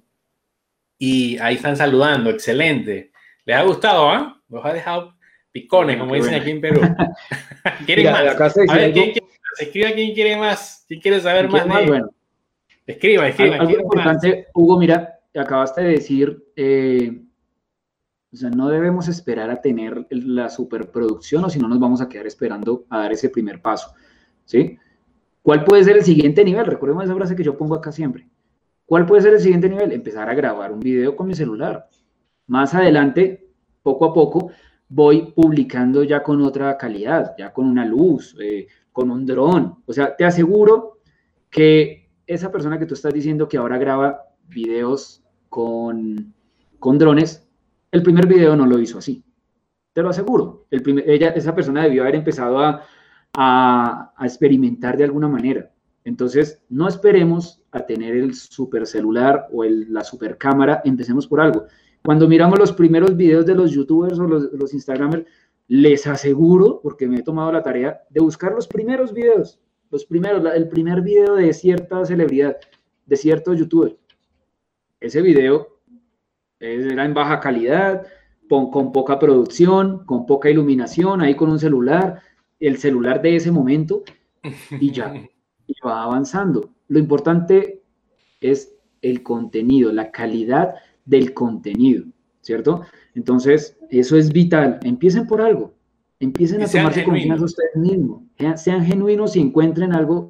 [0.97, 2.29] y ahí están saludando.
[2.29, 3.11] Excelente.
[3.45, 4.09] ¿Les ha gustado?
[4.09, 4.41] ah?
[4.49, 5.15] Los ha dejado
[5.51, 6.81] picones, como dicen aquí en Perú.
[7.85, 8.27] ¿Quieren más?
[8.27, 9.13] Acá se dice,
[9.59, 11.85] escriba quién quiere más, quién quiere saber más, de...
[11.85, 12.09] Bueno.
[12.85, 13.57] Escriba, escriba.
[13.57, 17.21] Algo importante, Hugo, mira, acabaste de decir, eh,
[18.31, 22.09] o sea, no debemos esperar a tener la superproducción o si no nos vamos a
[22.09, 23.93] quedar esperando a dar ese primer paso,
[24.47, 24.79] ¿sí?
[25.43, 26.65] ¿Cuál puede ser el siguiente nivel?
[26.65, 28.27] Recordemos esa frase que yo pongo acá siempre.
[28.85, 29.91] ¿Cuál puede ser el siguiente nivel?
[29.91, 31.87] Empezar a grabar un video con mi celular.
[32.47, 33.47] Más adelante,
[33.83, 34.49] poco a poco,
[34.89, 39.83] voy publicando ya con otra calidad, ya con una luz, eh, con un dron.
[39.85, 40.99] O sea, te aseguro
[41.49, 46.33] que esa persona que tú estás diciendo que ahora graba videos con,
[46.79, 47.45] con drones,
[47.91, 49.23] el primer video no lo hizo así.
[49.93, 50.67] Te lo aseguro.
[50.71, 52.83] El ella, esa persona debió haber empezado a,
[53.39, 55.71] a, experimentar de alguna manera.
[56.03, 61.39] Entonces, no esperemos a tener el super celular o el, la super cámara, empecemos por
[61.39, 61.65] algo.
[62.03, 65.25] Cuando miramos los primeros videos de los youtubers o los, los instagramers,
[65.67, 69.59] les aseguro, porque me he tomado la tarea, de buscar los primeros videos,
[69.91, 72.57] los primeros, el primer video de cierta celebridad,
[73.05, 73.97] de cierto youtuber.
[74.99, 75.77] Ese video
[76.59, 78.07] era en baja calidad,
[78.49, 82.21] con, con poca producción, con poca iluminación, ahí con un celular,
[82.59, 84.03] el celular de ese momento,
[84.79, 85.13] y ya,
[85.67, 86.69] y va avanzando.
[86.87, 87.81] Lo importante
[88.41, 92.05] es el contenido, la calidad del contenido,
[92.41, 92.81] ¿cierto?
[93.15, 94.79] Entonces, eso es vital.
[94.83, 95.73] Empiecen por algo.
[96.19, 98.23] Empiecen a tomarse confianza ustedes mismos.
[98.55, 100.29] Sean genuinos y encuentren algo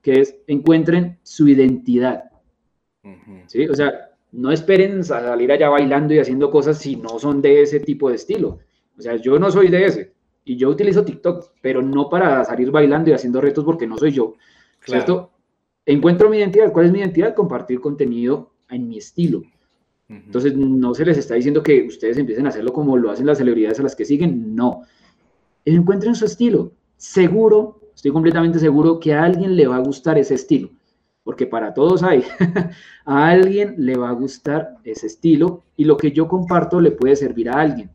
[0.00, 2.24] que es, encuentren su identidad.
[3.46, 3.68] ¿Sí?
[3.68, 7.80] O sea, no esperen salir allá bailando y haciendo cosas si no son de ese
[7.80, 8.58] tipo de estilo.
[8.98, 10.12] O sea, yo no soy de ese.
[10.48, 14.12] Y yo utilizo TikTok, pero no para salir bailando y haciendo retos porque no soy
[14.12, 14.34] yo.
[14.80, 15.32] ¿Cierto?
[15.84, 16.72] Encuentro mi identidad.
[16.72, 17.34] ¿Cuál es mi identidad?
[17.34, 19.42] Compartir contenido en mi estilo.
[20.08, 23.38] Entonces, no se les está diciendo que ustedes empiecen a hacerlo como lo hacen las
[23.38, 24.82] celebridades a las que siguen, no.
[25.64, 26.72] Encuentren su estilo.
[26.96, 30.70] Seguro, estoy completamente seguro que a alguien le va a gustar ese estilo,
[31.24, 32.22] porque para todos hay.
[33.04, 37.16] a alguien le va a gustar ese estilo y lo que yo comparto le puede
[37.16, 37.90] servir a alguien.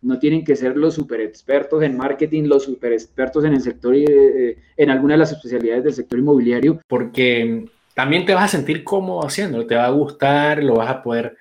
[0.00, 3.94] No tienen que ser los super expertos en marketing, los super expertos en el sector,
[3.96, 6.80] eh, en alguna de las especialidades del sector inmobiliario.
[6.86, 11.02] Porque también te vas a sentir cómodo haciéndolo, te va a gustar, lo vas a
[11.02, 11.36] poder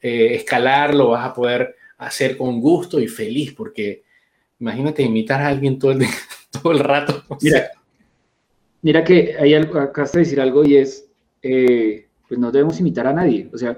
[0.00, 4.02] eh, escalar, lo vas a poder hacer con gusto y feliz, porque
[4.58, 6.00] imagínate imitar a alguien todo el,
[6.50, 7.22] todo el rato.
[7.40, 7.70] Mira,
[8.82, 11.06] mira que hay algo, acá de decir algo y es,
[11.42, 13.48] eh, pues no debemos imitar a nadie.
[13.52, 13.76] O sea,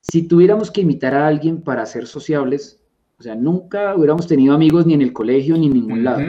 [0.00, 2.80] si tuviéramos que imitar a alguien para ser sociables,
[3.24, 6.22] sea, nunca hubiéramos tenido amigos ni en el colegio ni en ningún lado.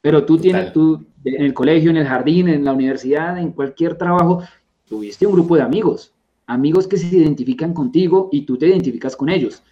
[0.00, 3.96] Pero tú tienes, tú en el colegio, en el jardín, en la universidad, en cualquier
[3.96, 4.42] trabajo,
[4.86, 6.12] tuviste un grupo de amigos,
[6.46, 9.62] amigos que se identifican contigo y tú te identificas con ellos,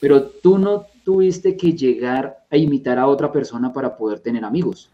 [0.00, 4.90] pero tú no tuviste que llegar a imitar a otra persona para poder tener amigos,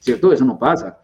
[0.00, 0.32] ¿cierto?
[0.32, 0.98] Eso no pasa,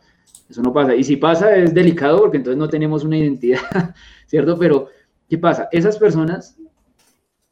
[0.49, 0.95] eso no pasa.
[0.97, 3.61] Y si pasa es delicado porque entonces no tenemos una identidad,
[4.27, 4.59] ¿cierto?
[4.59, 4.89] Pero,
[5.29, 5.69] ¿qué pasa?
[5.71, 6.57] Esas personas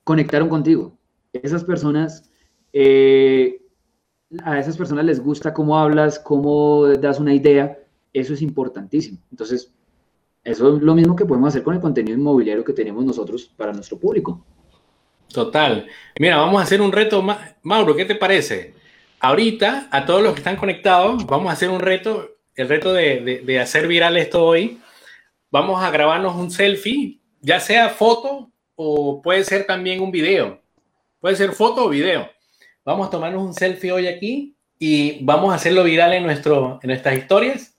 [0.02, 0.98] conectaron contigo,
[1.32, 2.30] esas personas
[2.72, 3.60] eh,
[4.44, 7.78] a esas personas les gusta cómo hablas, cómo das una idea,
[8.12, 9.18] eso es importantísimo.
[9.30, 9.72] Entonces,
[10.44, 13.72] eso es lo mismo que podemos hacer con el contenido inmobiliario que tenemos nosotros para
[13.72, 14.44] nuestro público.
[15.32, 15.86] Total.
[16.18, 17.24] Mira, vamos a hacer un reto.
[17.62, 18.74] Mauro, ¿qué te parece?
[19.20, 23.42] Ahorita, a todos los que están conectados, vamos a hacer un reto, el reto de,
[23.44, 24.80] de hacer viral esto hoy.
[25.50, 30.60] Vamos a grabarnos un selfie, ya sea foto o puede ser también un video.
[31.20, 32.28] Puede ser foto o video
[32.84, 36.88] Vamos a tomarnos un selfie hoy aquí y vamos a hacerlo viral en, nuestro, en
[36.88, 37.76] nuestras historias.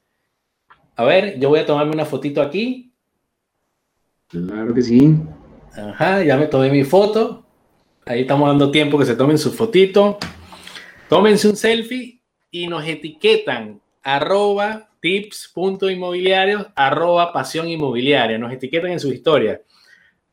[0.96, 2.94] A ver, yo voy a tomarme una fotito aquí.
[4.28, 5.18] Claro que sí.
[5.74, 7.44] Ajá, ya me tomé mi foto.
[8.06, 10.20] Ahí estamos dando tiempo que se tomen su fotito.
[11.10, 12.22] Tómense un selfie
[12.52, 18.38] y nos etiquetan arroba tips.inmobiliarios, arroba pasión inmobiliaria.
[18.38, 19.62] Nos etiquetan en su historia.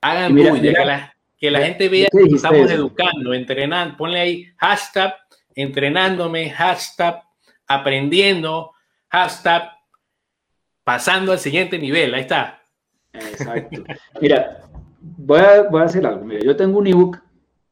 [0.02, 3.96] Hagan mira, que la gente vea que estamos educando, entrenando.
[3.96, 5.14] Ponle ahí hashtag
[5.54, 7.22] entrenándome, hashtag
[7.66, 8.72] aprendiendo,
[9.08, 9.70] hashtag
[10.84, 12.14] pasando al siguiente nivel.
[12.14, 12.62] Ahí está.
[13.12, 13.82] Exacto.
[14.20, 14.62] Mira,
[15.00, 16.24] voy a, voy a hacer algo.
[16.24, 17.18] Mira, yo tengo un ebook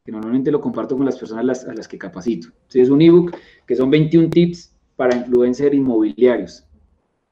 [0.04, 2.48] que normalmente lo comparto con las personas a las, que capacito.
[2.68, 3.36] Sí, es un ebook
[3.66, 6.64] que son 21 tips para influencer inmobiliarios.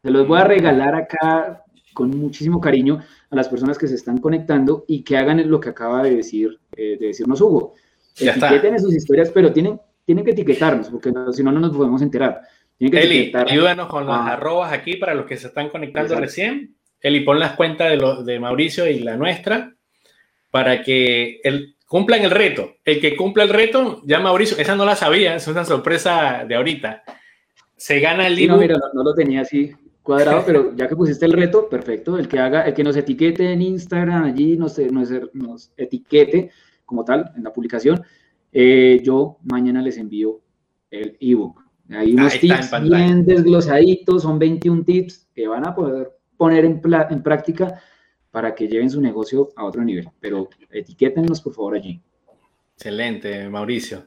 [0.03, 1.64] Se los voy a regalar acá
[1.95, 5.71] con muchísimo cariño a las personas que se están conectando y que hagan lo que
[5.71, 7.75] acaba de decir, eh, de decirnos Hugo.
[8.19, 12.43] Etiqueten sus historias, pero tienen, tienen que etiquetarnos, porque si no, no nos podemos enterar.
[12.79, 16.75] Eli, ayúdanos con las arrobas aquí para los que se están conectando recién.
[17.01, 19.75] Eli, pon las cuentas de, de Mauricio y la nuestra
[20.51, 22.75] para que el, cumplan el reto.
[22.85, 26.55] El que cumpla el reto, ya Mauricio, esa no la sabía, es una sorpresa de
[26.55, 27.03] ahorita
[27.77, 28.57] se gana el libro.
[28.57, 29.73] no, mira, no, lo tenía así
[30.05, 32.17] cuadrado, pero ya que pusiste el reto, perfecto.
[32.17, 36.53] El que haga, el que nos etiquete en Instagram, allí nos, nos, nos etiquete
[36.85, 38.03] como tal en la publicación,
[38.53, 40.41] eh, yo mañana les envío
[40.91, 41.65] el ebook.
[41.91, 46.81] Hay unos tips bien desglosaditos, son 21 tips que van a poder poner en,
[47.11, 47.81] en práctica
[48.31, 50.09] para que lleven su negocio a otro nivel.
[50.21, 52.01] Pero etiquétennos por favor allí.
[52.77, 54.07] Excelente, Mauricio.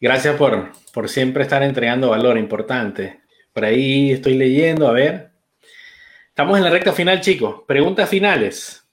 [0.00, 3.22] Gracias por, por siempre estar entregando valor importante.
[3.54, 5.30] Por ahí estoy leyendo, a ver.
[6.26, 7.62] Estamos en la recta final, chicos.
[7.68, 8.84] Preguntas finales.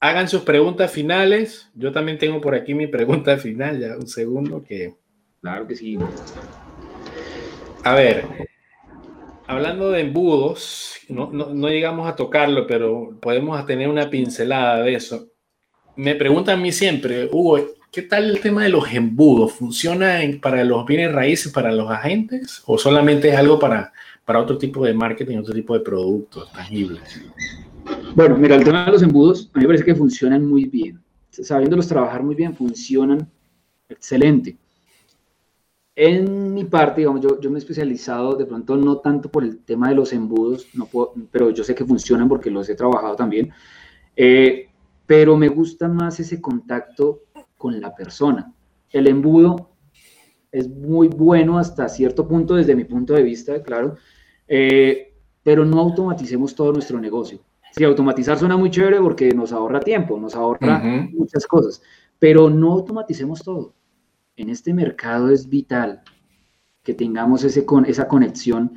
[0.00, 1.70] Hagan sus preguntas finales.
[1.74, 4.94] Yo también tengo por aquí mi pregunta final, ya un segundo que...
[5.42, 5.98] Claro que sí.
[7.84, 8.24] A ver,
[9.46, 15.28] hablando de embudos, no, no, llegamos a tocarlo, pero podemos tener una pincelada de eso.
[15.96, 17.58] Me preguntan a mí siempre, Hugo,
[17.98, 19.54] ¿Qué tal el tema de los embudos?
[19.54, 22.62] ¿Funciona para los bienes raíces, para los agentes?
[22.64, 23.92] ¿O solamente es algo para,
[24.24, 27.20] para otro tipo de marketing, otro tipo de productos tangibles?
[28.14, 31.02] Bueno, mira, el tema de los embudos, a mí me parece que funcionan muy bien.
[31.32, 33.28] Sabiéndolos trabajar muy bien, funcionan
[33.88, 34.56] excelente.
[35.96, 39.58] En mi parte, digamos, yo, yo me he especializado de pronto no tanto por el
[39.64, 40.88] tema de los embudos, no
[41.32, 43.50] pero yo sé que funcionan porque los he trabajado también.
[44.14, 44.68] Eh,
[45.08, 47.22] pero me gusta más ese contacto
[47.58, 48.50] con la persona.
[48.88, 49.72] El embudo
[50.50, 53.96] es muy bueno hasta cierto punto desde mi punto de vista, claro,
[54.46, 57.40] eh, pero no automaticemos todo nuestro negocio.
[57.72, 60.82] Si automatizar suena muy chévere porque nos ahorra tiempo, nos ahorra
[61.12, 61.82] muchas cosas,
[62.18, 63.74] pero no automaticemos todo.
[64.36, 66.02] En este mercado es vital
[66.82, 68.72] que tengamos ese con, esa conexión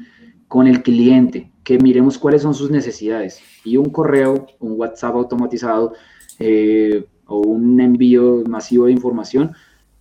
[0.48, 3.40] con el cliente, que miremos cuáles son sus necesidades.
[3.64, 5.94] Y un correo, un WhatsApp automatizado,
[6.40, 9.54] eh, o un envío masivo de información,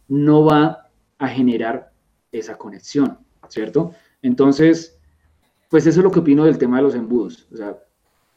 [0.08, 1.92] no va a generar
[2.32, 3.18] esa conexión,
[3.48, 3.92] ¿cierto?
[4.22, 4.98] Entonces,
[5.68, 7.46] pues eso es lo que opino del tema de los embudos.
[7.52, 7.78] O sea,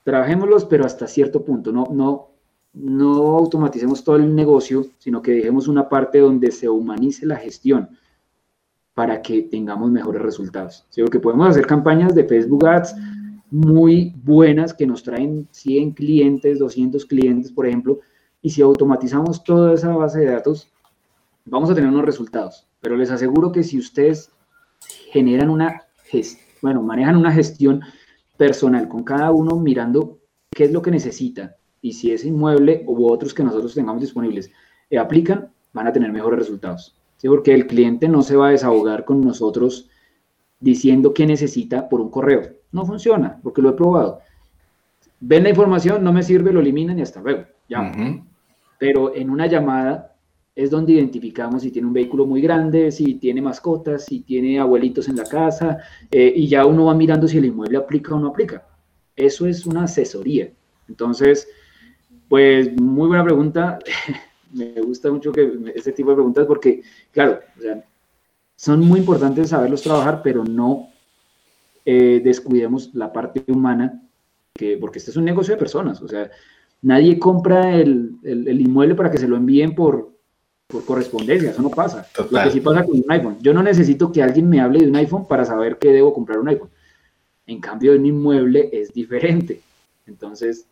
[0.03, 1.71] trabajémoslos, pero hasta cierto punto.
[1.71, 2.29] No, no,
[2.73, 7.89] no automaticemos todo el negocio, sino que dejemos una parte donde se humanice la gestión
[8.93, 10.85] para que tengamos mejores resultados.
[10.89, 11.01] ¿sí?
[11.01, 12.95] Porque podemos hacer campañas de Facebook Ads
[13.49, 17.99] muy buenas que nos traen 100 clientes, 200 clientes, por ejemplo,
[18.43, 20.69] y si automatizamos toda esa base de datos,
[21.45, 22.67] vamos a tener unos resultados.
[22.81, 24.31] Pero les aseguro que si ustedes
[25.11, 27.81] generan una gestión, bueno, manejan una gestión
[28.37, 30.19] personal con cada uno mirando
[30.51, 34.51] qué es lo que necesita y si ese inmueble u otros que nosotros tengamos disponibles
[34.89, 36.95] eh, aplican, van a tener mejores resultados.
[37.17, 37.29] ¿sí?
[37.29, 39.89] Porque el cliente no se va a desahogar con nosotros
[40.59, 42.41] diciendo qué necesita por un correo.
[42.73, 44.19] No funciona, porque lo he probado.
[45.21, 47.43] Ven la información, no me sirve, lo eliminan y hasta luego.
[47.69, 47.91] Ya
[48.83, 50.13] pero en una llamada
[50.53, 55.07] es donde identificamos si tiene un vehículo muy grande, si tiene mascotas, si tiene abuelitos
[55.07, 55.77] en la casa,
[56.11, 58.67] eh, y ya uno va mirando si el inmueble aplica o no aplica.
[59.15, 60.51] Eso es una asesoría.
[60.89, 61.47] Entonces,
[62.27, 63.79] pues muy buena pregunta.
[64.51, 66.81] Me gusta mucho que este tipo de preguntas porque,
[67.13, 67.39] claro,
[68.57, 70.89] son muy importantes saberlos trabajar, pero no
[71.85, 74.03] eh, descuidemos la parte humana,
[74.53, 76.01] que, porque este es un negocio de personas.
[76.01, 76.29] O sea,
[76.83, 80.11] Nadie compra el, inmueble para que se lo envíen por,
[80.85, 82.07] correspondencia, eso no pasa.
[82.17, 83.37] Lo que sí pasa con un iPhone.
[83.41, 86.39] Yo no necesito que alguien me hable de un iPhone para saber que debo comprar
[86.39, 86.69] un iPhone.
[87.47, 89.61] En cambio, un inmueble es diferente.
[90.07, 90.65] Entonces,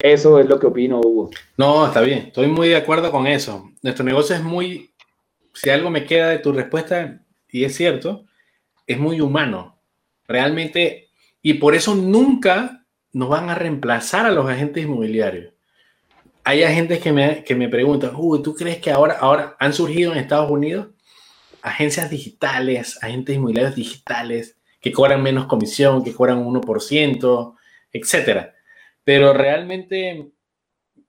[0.00, 1.30] eso es lo que opino, Hugo.
[1.56, 3.70] No, está bien, estoy muy de acuerdo con eso.
[3.82, 4.90] Nuestro negocio es muy,
[5.54, 8.24] si algo me queda de tu respuesta, y es cierto,
[8.86, 9.76] es muy humano.
[10.26, 11.08] Realmente,
[11.42, 15.52] y por eso nunca nos van a reemplazar a los agentes inmobiliarios.
[16.44, 20.18] Hay agentes que me, que me preguntan, ¿tú crees que ahora, ahora han surgido en
[20.18, 20.88] Estados Unidos
[21.62, 27.54] agencias digitales, agentes inmobiliarios digitales que cobran menos comisión, que cobran 1%,
[27.92, 28.54] etcétera?
[29.04, 30.30] Pero realmente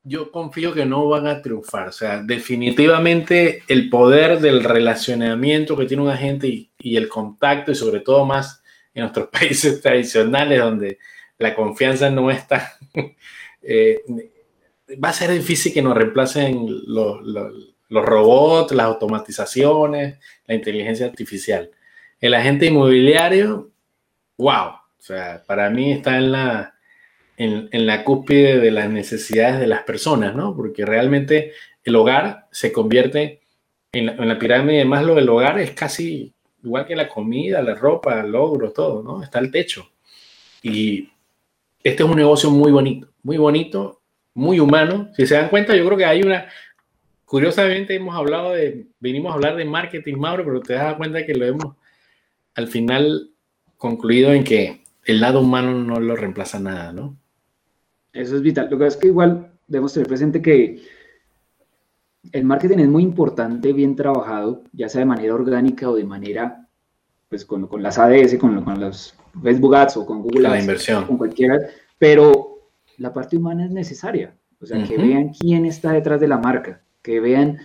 [0.04, 1.90] yo confío que no van a triunfar.
[1.90, 7.76] O sea, definitivamente el poder del relacionamiento que tiene un agente y el contacto, y
[7.76, 10.98] sobre todo más en nuestros países tradicionales, donde
[11.40, 12.78] la confianza no está,
[13.64, 14.02] eh,
[15.04, 17.22] va a ser difícil que nos reemplacen los,
[17.90, 21.72] robots, las automatizaciones, la inteligencia artificial.
[22.20, 23.72] El agente inmobiliario,
[24.38, 26.76] wow, o sea, para mí está en la,
[27.38, 30.56] en, la cúspide de las necesidades de las personas, ¿no?
[30.56, 33.42] Porque realmente el hogar se convierte
[33.94, 36.34] en la, en la pirámide de Maslow, el hogar es casi
[36.64, 39.24] igual que la comida, la ropa, el logro, todo, ¿no?
[39.24, 39.90] Está el techo.
[40.62, 41.10] Y
[41.90, 44.02] este es un negocio muy bonito, muy bonito,
[44.34, 45.10] muy humano.
[45.16, 46.48] Si se dan cuenta, yo creo que hay una,
[47.26, 51.36] curiosamente hemos hablado de, venimos a hablar de marketing, Mauro, pero te das cuenta que
[51.36, 51.76] lo hemos,
[52.56, 53.32] al final,
[53.78, 57.18] concluido en que el lado humano no lo reemplaza nada, ¿no?
[58.14, 58.68] Eso es vital.
[58.70, 60.82] Lo que es que igual debemos tener presente que
[62.32, 66.68] el marketing es muy importante, bien trabajado, ya sea de manera orgánica o de manera,
[67.30, 70.56] pues con, con las ADS, con, con los Facebook Ads o con Google Ads.
[70.56, 71.06] La inversión.
[71.06, 71.58] Con cualquiera,
[71.98, 74.36] pero la parte humana es necesaria.
[74.62, 77.58] O sea, que vean quién está detrás de la marca, que vean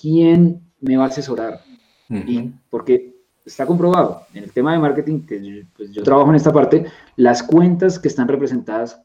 [0.00, 1.60] quién me va a asesorar.
[2.08, 6.52] y porque está comprobado en el tema de marketing, que pues, yo trabajo en esta
[6.52, 6.86] parte,
[7.16, 9.02] las cuentas que están representadas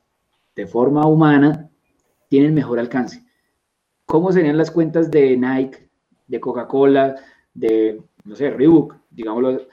[0.55, 1.70] de forma humana
[2.28, 3.24] tienen mejor alcance.
[4.05, 5.89] ¿Cómo serían las cuentas de Nike,
[6.28, 7.16] de Coca-Cola,
[7.53, 9.68] de, no sé, Reebok, digámoslo,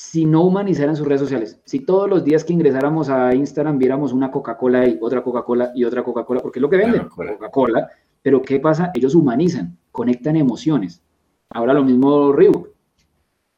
[0.00, 1.60] si no humanizaran sus redes sociales?
[1.66, 5.84] Si todos los días que ingresáramos a Instagram viéramos una Coca-Cola y otra Coca-Cola y
[5.84, 7.86] otra Coca-Cola, porque es lo que venden, Coca-Cola,
[8.22, 8.92] pero ¿qué pasa?
[8.94, 11.02] Ellos humanizan, conectan emociones.
[11.50, 12.70] Ahora lo mismo Reebok.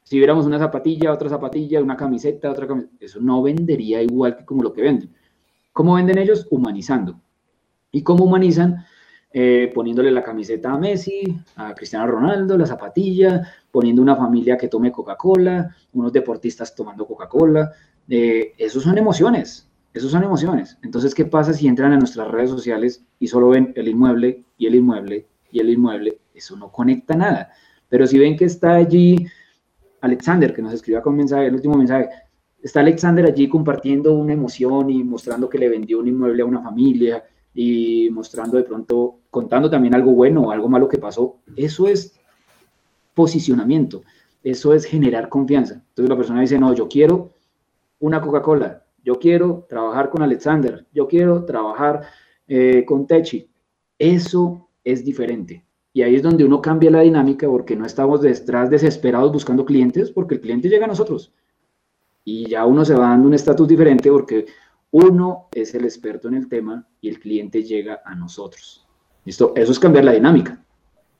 [0.03, 4.43] Si viéramos una zapatilla, otra zapatilla, una camiseta, otra camiseta, eso no vendería igual que
[4.43, 5.15] como lo que venden.
[5.71, 6.45] ¿Cómo venden ellos?
[6.51, 7.21] Humanizando.
[7.89, 8.85] ¿Y cómo humanizan?
[9.35, 11.23] Eh, poniéndole la camiseta a Messi,
[11.55, 17.71] a Cristiano Ronaldo, la zapatilla, poniendo una familia que tome Coca-Cola, unos deportistas tomando Coca-Cola.
[18.07, 20.77] Eh, esos son emociones, esos son emociones.
[20.83, 24.67] Entonces, ¿qué pasa si entran a nuestras redes sociales y solo ven el inmueble y
[24.67, 26.19] el inmueble y el inmueble?
[26.35, 27.49] Eso no conecta nada.
[27.89, 29.25] Pero si ven que está allí
[30.01, 32.07] Alexander, que nos escribió con mensaje, el último mensaje,
[32.61, 36.61] está Alexander allí compartiendo una emoción y mostrando que le vendió un inmueble a una
[36.61, 37.23] familia
[37.53, 41.37] y mostrando de pronto, contando también algo bueno o algo malo que pasó.
[41.55, 42.19] Eso es
[43.13, 44.01] posicionamiento,
[44.43, 45.75] eso es generar confianza.
[45.75, 47.31] Entonces la persona dice, no, yo quiero
[47.99, 52.03] una Coca-Cola, yo quiero trabajar con Alexander, yo quiero trabajar
[52.47, 53.49] eh, con Techi.
[53.99, 55.63] Eso es diferente.
[55.93, 60.11] Y ahí es donde uno cambia la dinámica porque no estamos detrás desesperados buscando clientes,
[60.11, 61.31] porque el cliente llega a nosotros.
[62.25, 64.45] Y ya uno se va dando un estatus diferente porque
[64.93, 68.85] uno es el experto en el tema y el cliente llega a nosotros.
[69.25, 69.53] ¿Listo?
[69.55, 70.63] Eso es cambiar la dinámica.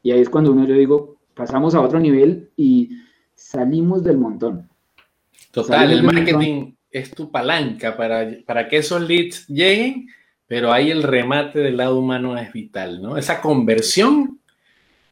[0.04, 2.92] Y ahí es cuando uno, yo digo, pasamos a otro nivel y
[3.34, 4.70] salimos del montón.
[5.50, 10.08] Total, el marketing es tu palanca para, para que esos leads lleguen,
[10.46, 13.18] pero ahí el remate del lado humano es vital, ¿no?
[13.18, 14.40] Esa conversión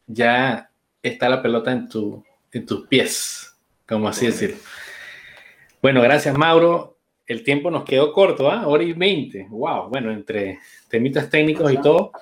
[0.06, 0.70] ya
[1.02, 3.56] está la pelota en, tu, en tus pies,
[3.88, 4.56] como así decirlo.
[5.80, 6.91] Bueno, gracias Mauro
[7.32, 8.66] el tiempo nos quedó corto, ¿ah?
[8.66, 9.46] Hora y veinte.
[9.50, 10.58] Wow, bueno, entre
[10.88, 12.12] temitas técnicos y todo,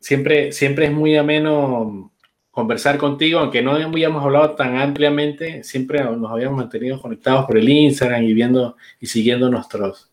[0.00, 2.12] siempre, siempre es muy ameno
[2.50, 7.68] conversar contigo, aunque no habíamos hablado tan ampliamente, siempre nos habíamos mantenido conectados por el
[7.68, 10.10] Instagram y viendo y siguiendo nuestros,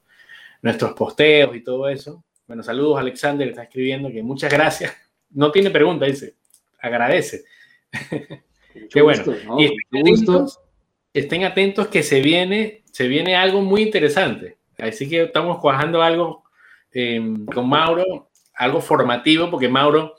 [0.61, 2.23] nuestros posteos y todo eso.
[2.45, 4.93] Bueno, saludos Alexander, está escribiendo que muchas gracias.
[5.29, 6.35] No tiene pregunta, dice.
[6.81, 7.45] Agradece.
[8.91, 9.23] Qué bueno.
[9.57, 9.71] y
[11.13, 14.57] estén atentos que se viene se viene algo muy interesante.
[14.77, 16.43] Así que estamos cuajando algo
[16.91, 20.13] em, con Mauro, algo formativo, porque Mauro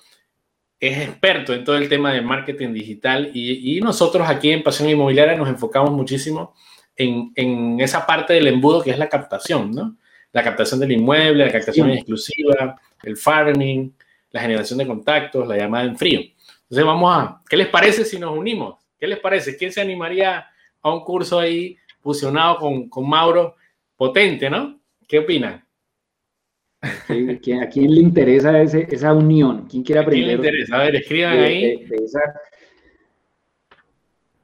[0.81, 5.37] es experto en todo el tema de marketing digital y, nosotros aquí en Pasión Inmobiliaria
[5.37, 6.53] nos enfocamos muchísimo
[6.97, 9.97] en, en, esa parte del embudo que es la captación, ¿no?
[10.33, 13.95] La captación del inmueble, la captación exclusiva, el farming,
[14.33, 16.21] la generación de contactos, la llamada en frío.
[16.63, 18.81] Entonces vamos a, ¿qué les parece si nos unimos?
[18.99, 19.57] ¿Qué les parece?
[19.57, 20.49] ¿Quién se animaría
[20.83, 23.57] a un curso ahí fusionado con, con Mauro,
[23.97, 24.79] potente, ¿no?
[25.09, 25.65] ¿Qué opinan?
[26.83, 29.67] ¿A quién le interesa ese, esa unión?
[29.71, 30.25] ¿Quién quiere aprender?
[30.25, 30.77] ¿A quién le interesa?
[30.77, 31.87] A ver, escriban ahí.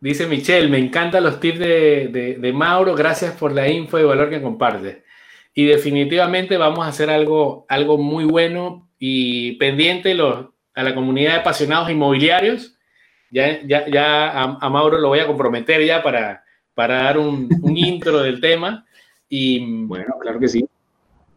[0.00, 4.40] Dice Michelle, me encantan los tips de, Mauro, gracias por la info y valor que
[4.40, 5.04] comparte.
[5.52, 11.32] Y definitivamente vamos a hacer algo, algo muy bueno y pendiente los, a la comunidad
[11.32, 12.78] de apasionados inmobiliarios.
[13.30, 16.42] Ya, ya, ya a, a Mauro lo voy a comprometer ya para,
[16.75, 18.87] para dar un, intro del tema.
[19.29, 20.66] Y bueno, claro que sí.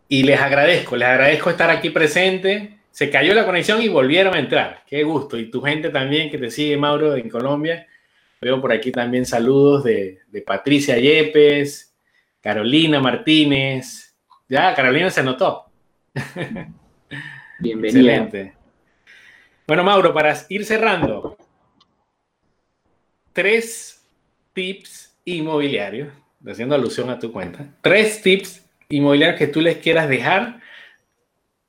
[0.07, 2.79] Y les agradezco, les agradezco estar aquí presente.
[2.91, 4.83] Se cayó la conexión y volvieron a entrar.
[4.87, 5.37] Qué gusto.
[5.37, 7.87] Y tu gente también que te sigue, Mauro, en Colombia.
[8.39, 11.95] Veo por aquí también saludos de, Patricia Yepes,
[12.41, 14.15] Carolina Martínez.
[14.49, 15.65] Ya, Carolina se notó.
[17.59, 18.15] Bienvenida.
[18.15, 18.53] Excelente.
[19.65, 21.37] Bueno, Mauro, para ir cerrando,
[23.31, 24.05] tres
[24.51, 26.11] tips inmobiliario,
[26.45, 30.59] haciendo alusión a tu cuenta, tres tips inmobiliarios que tú les quieras dejar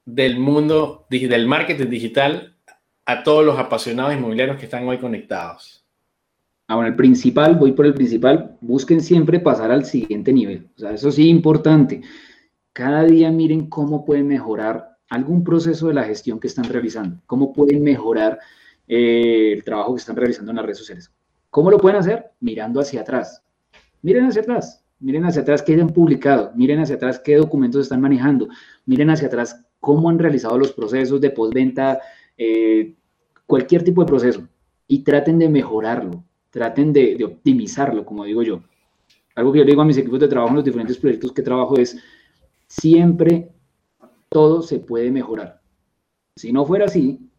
[0.05, 2.55] del mundo del marketing digital
[3.07, 5.85] a todos los apasionados inmobiliarios que están hoy conectados.
[6.67, 10.69] Ahora, el principal, voy por el principal, busquen siempre pasar al siguiente nivel.
[10.77, 12.01] O sea, eso sí, importante.
[12.73, 17.53] Cada día miren cómo pueden mejorar algún proceso de la gestión que están realizando, cómo
[17.53, 18.39] pueden mejorar
[18.89, 21.13] eh, el trabajo que están realizando en las redes sociales.
[21.51, 22.33] ¿Cómo lo pueden hacer?
[22.41, 23.44] Mirando hacia atrás.
[24.05, 24.85] Miren hacia atrás.
[25.01, 28.49] Miren hacia atrás qué han publicado, miren hacia atrás qué documentos están manejando,
[28.87, 32.01] miren hacia atrás cómo han realizado los procesos de postventa,
[32.39, 32.95] eh,
[33.47, 34.49] cualquier tipo de proceso,
[34.87, 38.63] y traten de mejorarlo, traten de, de optimizarlo, como digo yo.
[39.35, 41.77] Algo que yo digo a mis equipos de trabajo en los diferentes proyectos que trabajo
[41.77, 41.99] es,
[42.69, 43.51] siempre
[44.29, 45.61] todo se puede mejorar.
[46.37, 47.31] Si no fuera así,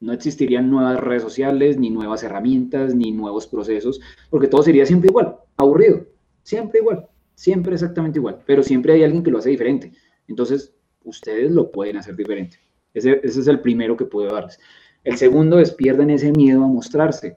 [0.00, 4.00] no existirían nuevas redes sociales, ni nuevas herramientas, ni nuevos procesos,
[4.30, 6.06] porque todo sería siempre igual, aburrido,
[6.42, 9.92] siempre igual, siempre exactamente igual, pero siempre hay alguien que lo hace diferente.
[10.28, 12.58] Entonces, ustedes lo pueden hacer diferente.
[12.94, 14.58] Ese, es el primero que puedo darles.
[15.04, 17.36] El segundo es pierdan ese miedo a mostrarse.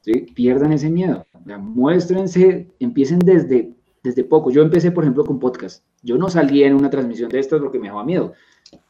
[0.00, 0.12] ¿sí?
[0.34, 1.26] Pierdan ese miedo.
[1.44, 3.72] muéstrense, empiecen desde,
[4.02, 4.50] desde poco.
[4.50, 5.84] Yo empecé, por ejemplo, con podcast.
[6.02, 8.32] Yo no salía en una transmisión de estas porque me daba miedo,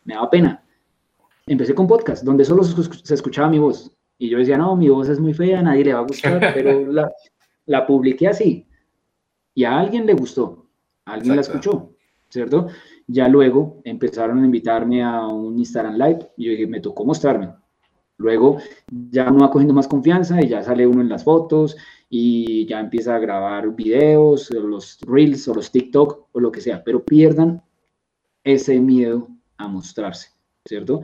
[0.04, 0.64] me daba pena
[1.46, 3.90] empecé con podcast, donde solo se escuchaba mi voz.
[4.18, 6.40] Y yo decía, no, mi voz es muy fea, a nadie le va a gustar,
[6.54, 7.10] pero la,
[7.66, 8.66] la publiqué así.
[9.54, 10.66] Y a alguien le gustó,
[11.04, 11.92] alguien la escuchó,
[12.28, 12.68] ¿cierto?
[13.06, 17.54] Ya luego empezaron a invitarme a un Instagram Live y yo dije, me tocó mostrarme.
[18.16, 18.58] Luego
[19.10, 21.76] ya uno va cogiendo más confianza y ya sale uno en las fotos
[22.08, 26.82] y ya empieza a grabar videos, los reels o los TikTok o lo que sea,
[26.84, 27.62] pero pierdan
[28.44, 30.30] ese miedo a mostrarse,
[30.64, 31.02] ¿cierto?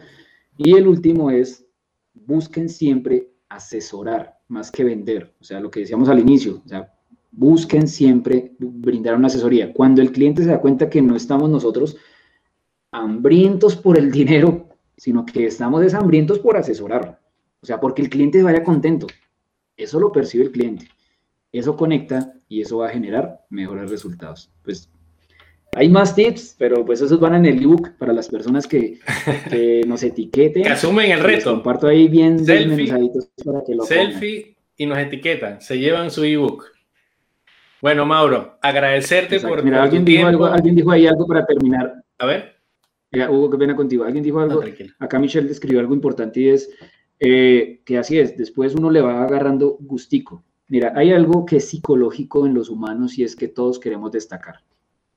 [0.56, 1.66] Y el último es,
[2.14, 5.32] busquen siempre asesorar más que vender.
[5.40, 6.92] O sea, lo que decíamos al inicio, o sea,
[7.30, 9.72] busquen siempre brindar una asesoría.
[9.72, 11.96] Cuando el cliente se da cuenta que no estamos nosotros
[12.90, 17.16] hambrientos por el dinero, sino que estamos deshambrientos por asesorarlo.
[17.62, 19.06] O sea, porque el cliente vaya contento.
[19.76, 20.88] Eso lo percibe el cliente.
[21.52, 24.52] Eso conecta y eso va a generar mejores resultados.
[24.62, 24.90] Pues
[25.76, 28.98] hay más tips, pero pues esos van en el ebook para las personas que,
[29.86, 30.62] nos etiqueten.
[30.62, 31.52] que asumen el reto.
[31.52, 32.92] comparto ahí bien selfie,
[33.44, 36.64] para que lo Selfie y nos etiquetan, se llevan su ebook.
[37.80, 41.94] Bueno, Mauro, agradecerte por, Mira, alguien, dijo algo, alguien dijo ahí algo para terminar.
[42.18, 42.56] A ver.
[43.10, 44.04] Mira, Hugo, qué pena contigo.
[44.04, 44.62] Alguien dijo algo.
[44.98, 46.70] acá Michelle escribió algo importante y es
[47.18, 50.44] eh, que así es, después uno le va agarrando gustico.
[50.68, 54.60] Mira, hay algo que es psicológico en los humanos y es que todos queremos destacar.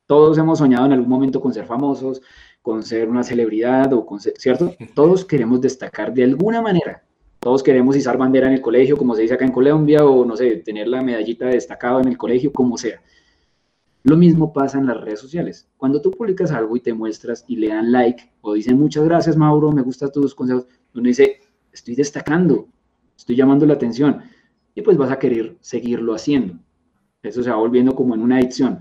[0.06, 2.22] Todos hemos soñado en algún momento con ser famosos,
[2.62, 4.74] con ser una celebridad o con ser, ¿cierto?
[4.93, 7.04] Todos queremos destacar de alguna manera.
[7.39, 10.38] Todos queremos izar bandera en el colegio, como se dice acá en Colombia, o no
[10.38, 13.01] sé, tener la medallita de destacado en el colegio, como sea.
[14.04, 15.70] Lo mismo pasa en las redes sociales.
[15.78, 19.38] Cuando tú publicas algo y te muestras y le dan like o dicen muchas gracias
[19.38, 21.39] Mauro, me gustan tus consejos, uno dice,
[21.72, 22.68] estoy destacando,
[23.18, 24.22] estoy llamando la atención
[24.76, 26.60] y pues vas a querer seguirlo haciendo.
[27.22, 28.80] Eso se va volviendo como en una adicción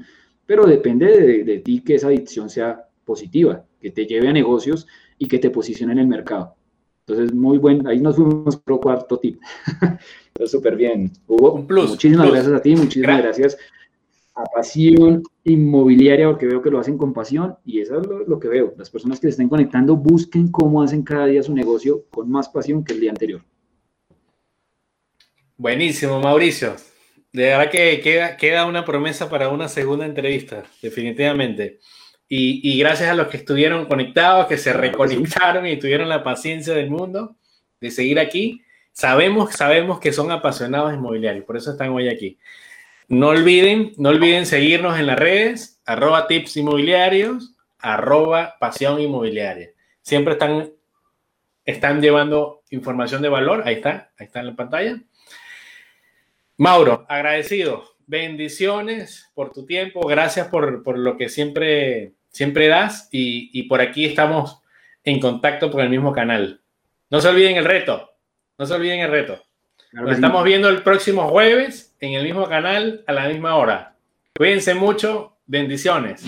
[0.53, 4.87] pero depende de, ti que esa adicción sea positiva, que te lleve a negocios
[5.17, 6.57] y que te posicione en el mercado.
[7.07, 9.41] Entonces, muy bueno, ahí nos fuimos por cuarto tip.
[10.45, 11.11] súper bien.
[11.27, 13.57] Hugo, un plus, muchísimas gracias a ti, muchísimas gracias.
[14.35, 18.49] a Pasión Inmobiliaria, porque veo que lo hacen con pasión y eso es lo, que
[18.49, 18.75] veo.
[18.77, 22.51] Las personas que se estén conectando busquen cómo hacen cada día su negocio con más
[22.51, 23.43] pasión que el día anterior.
[25.57, 26.75] Buenísimo, Mauricio.
[27.33, 31.80] De verdad que queda, queda una promesa para una segunda entrevista, definitivamente.
[32.35, 36.89] Y, gracias a los que estuvieron conectados, que se reconectaron y tuvieron la paciencia del
[36.91, 37.37] mundo
[37.78, 38.62] de seguir aquí.
[38.93, 42.39] Sabemos, sabemos que son apasionados inmobiliarios, por eso están hoy aquí.
[43.09, 49.70] No olviden, no olviden seguirnos en las redes, arroba tips inmobiliarios, arroba pasión inmobiliaria.
[50.01, 50.73] Siempre están,
[51.66, 55.02] están llevando información de valor, ahí está, ahí está en la pantalla.
[56.62, 57.82] Mauro, agradecido.
[58.06, 60.06] Bendiciones por tu tiempo.
[60.06, 63.09] Gracias por, lo que siempre, siempre das.
[63.10, 64.62] Y, por aquí estamos
[65.02, 66.60] en contacto por el mismo canal.
[67.10, 68.12] No se olviden el reto.
[68.59, 69.43] No se olviden el reto.
[69.90, 73.97] Nos estamos viendo el próximo jueves en el mismo canal a la misma hora.
[74.36, 75.39] Cuídense mucho.
[75.47, 76.24] Bendiciones.